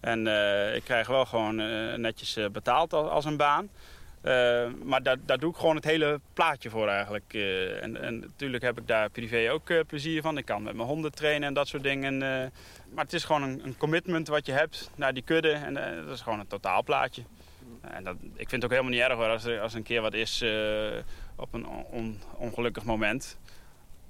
[0.00, 1.56] En eh, ik krijg wel gewoon
[2.00, 3.68] netjes betaald als, als een baan.
[4.20, 7.24] Eh, maar daar, doe ik gewoon het hele plaatje voor eigenlijk.
[7.34, 10.38] Eh, en, en natuurlijk heb ik daar privé ook eh, plezier van.
[10.38, 12.18] Ik kan met mijn honden trainen en dat soort dingen.
[12.94, 15.52] maar het is gewoon een, een commitment wat je hebt naar die kudde.
[15.52, 17.22] En dat is gewoon een totaalplaatje.
[17.80, 20.00] En dat, ik vind het ook helemaal niet erg hoor, als er als een keer
[20.00, 20.44] wat is
[21.36, 23.38] op een on- ongelukkig moment.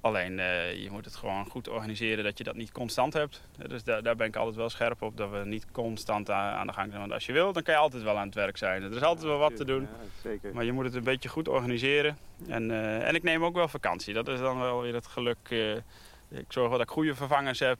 [0.01, 3.41] Alleen eh, je moet het gewoon goed organiseren dat je dat niet constant hebt.
[3.67, 6.73] Dus daar, daar ben ik altijd wel scherp op, dat we niet constant aan, de
[6.73, 6.99] gang zijn.
[6.99, 8.83] Want als je wil, dan kan je altijd wel aan het werk zijn.
[8.83, 9.87] Er is altijd wel wat te doen.
[10.23, 10.53] zeker.
[10.53, 12.17] Maar je moet het een beetje goed organiseren.
[12.47, 14.13] En, eh, en ik neem ook wel vakantie.
[14.13, 15.37] Dat is dan wel weer het geluk.
[15.49, 15.75] eh,
[16.29, 17.77] ik zorg wel dat ik goede vervangers heb.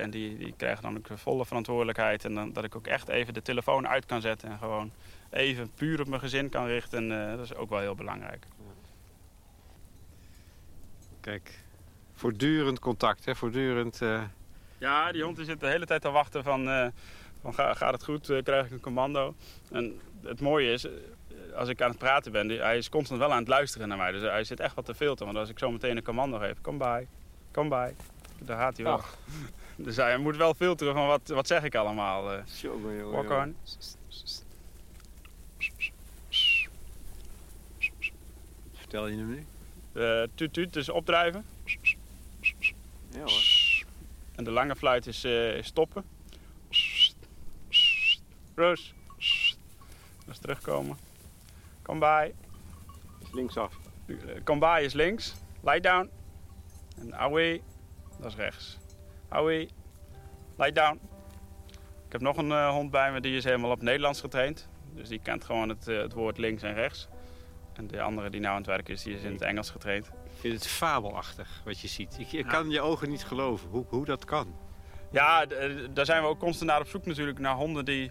[0.00, 2.24] en die, die krijgen dan ook volle verantwoordelijkheid.
[2.24, 4.50] En dan, dat ik ook echt even de telefoon uit kan zetten.
[4.50, 4.90] En gewoon
[5.30, 7.08] even puur op mijn gezin kan richten.
[7.08, 8.46] dat is ook wel heel belangrijk.
[11.26, 11.58] Kijk,
[12.14, 13.34] voortdurend contact, hè?
[13.36, 14.02] voortdurend...
[14.02, 14.22] eh,
[14.78, 16.86] Ja, die hond die zit de hele tijd te wachten van, eh,
[17.40, 19.34] van ga, gaat het goed, Eh, krijg ik een commando.
[19.70, 20.86] En het mooie is,
[21.54, 23.96] als ik aan het praten ben, die- hij is constant wel aan het luisteren naar
[23.96, 24.12] mij.
[24.12, 25.26] Dus hij zit echt wat te filteren.
[25.26, 27.06] Want als ik zo meteen een commando geef, kom bij,
[27.52, 27.94] kom bij,
[28.38, 29.00] daar gaat hij wel.
[29.86, 32.30] Dus hij moet wel filteren van wat, wat zeg ik allemaal.
[33.10, 33.56] Walk on.
[38.72, 39.46] Vertel je hem nu?
[39.96, 41.44] Eh tuut tuut, dus opdrijven.
[43.10, 43.84] Ja hoor.
[44.34, 46.04] En de lange fluit is, eh, is stoppen.
[48.54, 48.94] Roos.
[50.26, 50.96] Dus terugkomen.
[51.82, 52.34] Kom bij.
[53.32, 53.78] Linksaf.
[54.06, 55.34] Eh, Kom bij is links.
[55.64, 56.10] Lie down.
[56.98, 57.62] En away.
[58.20, 58.78] Dat is rechts.
[59.28, 59.68] Away.
[60.56, 61.00] Lie down.
[62.06, 64.68] Ik heb nog een hond bij me die is helemaal op Nederlands getraind.
[64.94, 67.08] Dus die kent gewoon het, het woord links en rechts.
[67.76, 70.06] En de andere die nou aan het werk is, die is in het Engels getraind.
[70.06, 72.16] Ik vind het fabelachtig wat je ziet.
[72.18, 74.54] Ik, ik kan je ogen niet geloven hoe, hoe dat kan.
[75.10, 77.38] Ja, eh, daar zijn we ook constant naar op zoek natuurlijk.
[77.38, 78.10] Naar honden die,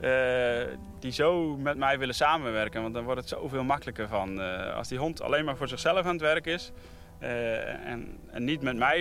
[0.00, 0.62] eh,
[0.98, 2.82] die zo met mij willen samenwerken.
[2.82, 4.40] Want dan wordt het zoveel makkelijker van.
[4.40, 6.72] Eh, als die hond alleen maar voor zichzelf aan het werk is.
[7.18, 9.00] eh, en, en niet met mij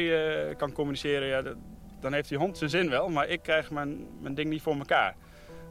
[0.49, 1.28] eh, kan communiceren.
[1.28, 1.55] Ja, dat-
[1.99, 3.09] dan heeft die hond zijn zin wel.
[3.09, 5.16] Maar ik krijg mijn, mijn ding niet voor elkaar.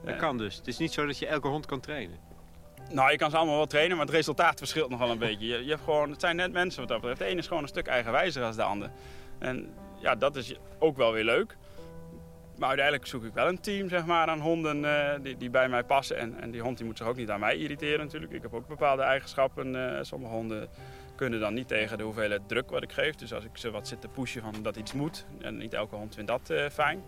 [0.05, 0.57] Dat kan dus.
[0.57, 2.19] Het is niet zo dat je elke hond kan trainen.
[2.91, 5.47] Nou, je kan ze allemaal wel trainen, maar het resultaat verschilt nog wel een beetje.
[5.47, 7.21] Je, je hebt gewoon, het zijn net mensen wat dat betreft.
[7.21, 8.91] De ene is gewoon een stuk eigenwijzer als de ander.
[9.39, 11.57] En ja, dat is ook wel weer leuk.
[12.57, 15.69] Maar uiteindelijk zoek ik wel een team zeg maar, aan honden eh, die, die bij
[15.69, 16.17] mij passen.
[16.17, 18.33] En, en die hond die moet zich ook niet aan mij irriteren natuurlijk.
[18.33, 19.97] Ik heb ook bepaalde eigenschappen.
[19.97, 20.69] eh, sommige honden
[21.17, 23.15] kunnen dan niet tegen de hoeveelheid druk wat ik geef.
[23.15, 25.27] Dus als ik ze wat zit te pushen van dat iets moet.
[25.41, 27.03] En niet elke hond vindt dat eh, fijn.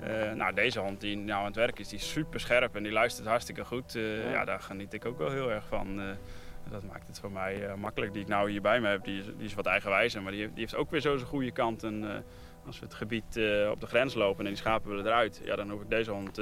[0.00, 2.82] Eh, nou, deze hond die nou aan het werk is, die is super scherp en
[2.82, 3.94] die luistert hartstikke goed.
[3.94, 4.44] Eh, ja.
[4.44, 6.00] daar geniet ik ook wel heel erg van.
[6.00, 6.06] Eh,
[6.70, 8.12] dat maakt het voor mij makkelijk.
[8.12, 10.40] Die ik nou hier bij me heb, die is, die is wat eigenwijzer, maar die,
[10.40, 11.82] heeft- die heeft ook weer zo zijn goede kant.
[11.82, 12.24] En
[12.66, 13.24] als we het gebied
[13.70, 16.40] op de grens lopen en die schapen willen eruit, ja, dan hoef ik deze hond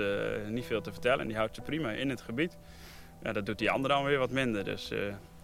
[0.49, 1.21] niet veel te vertellen.
[1.21, 2.59] En die houdt ze prima in het gebied.
[3.23, 4.65] Ja, dat doet die andere dan weer wat minder.
[4.65, 4.93] Dus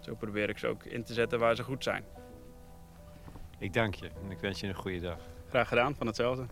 [0.00, 2.04] zo probeer ik ze ook in te zetten waar ze goed zijn.
[3.58, 5.18] Ik dank je en ik wens je een goede dag.
[5.48, 6.46] Graag gedaan, van hetzelfde.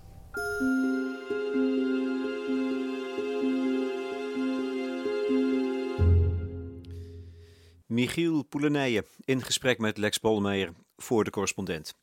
[7.99, 11.95] Michiel Poelenijen in gesprek met Lex Bolmeijer voor de correspondent.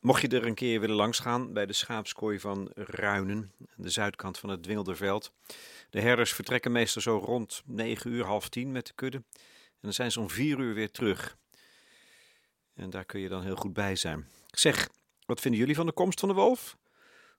[0.00, 4.48] Mocht je er een keer willen langsgaan bij de schaapskooi van Ruinen, de zuidkant van
[4.48, 5.32] het Dwingelderveld.
[5.90, 9.16] De herders vertrekken meestal zo rond 9 uur, half 10 met de kudde.
[9.16, 11.36] En dan zijn ze om 4 uur weer terug.
[12.74, 14.28] En daar kun je dan heel goed bij zijn.
[14.46, 14.88] Zeg,
[15.26, 16.76] Wat vinden jullie van de komst van de wolf?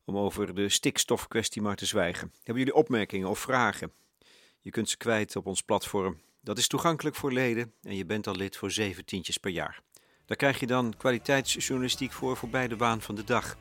[0.06, 2.32] Om over de stikstofkwestie maar te zwijgen.
[2.38, 3.92] Hebben jullie opmerkingen of vragen?
[4.60, 6.20] Je kunt ze kwijt op ons platform.
[6.42, 9.82] Dat is toegankelijk voor leden en je bent al lid voor zeven tientjes per jaar.
[10.26, 13.58] Daar krijg je dan kwaliteitsjournalistiek voor voorbij de waan van de dag.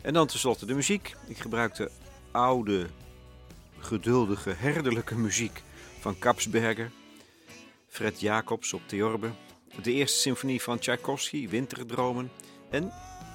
[0.00, 1.16] En dan tenslotte de muziek.
[1.26, 1.90] Ik gebruik de
[2.30, 2.86] oude,
[3.78, 5.62] geduldige, herderlijke muziek
[6.00, 6.90] van Kapsberger,
[7.86, 9.30] Fred Jacobs op theorbe,
[9.82, 12.30] de eerste symfonie van Tchaikovsky, Winterdromen
[12.70, 12.92] en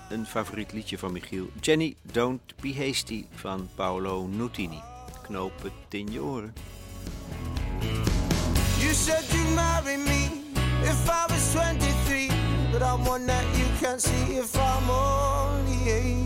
[0.09, 4.81] een favoriet liedje van Michiel, Jenny Don't Be Hasty van Paolo Nutini.
[5.21, 6.53] Knoop het in je oren.
[8.93, 10.43] You said you'd marry me
[10.83, 12.29] if I was 23,
[12.71, 16.22] but I'm one that you can't see if I'm only 18.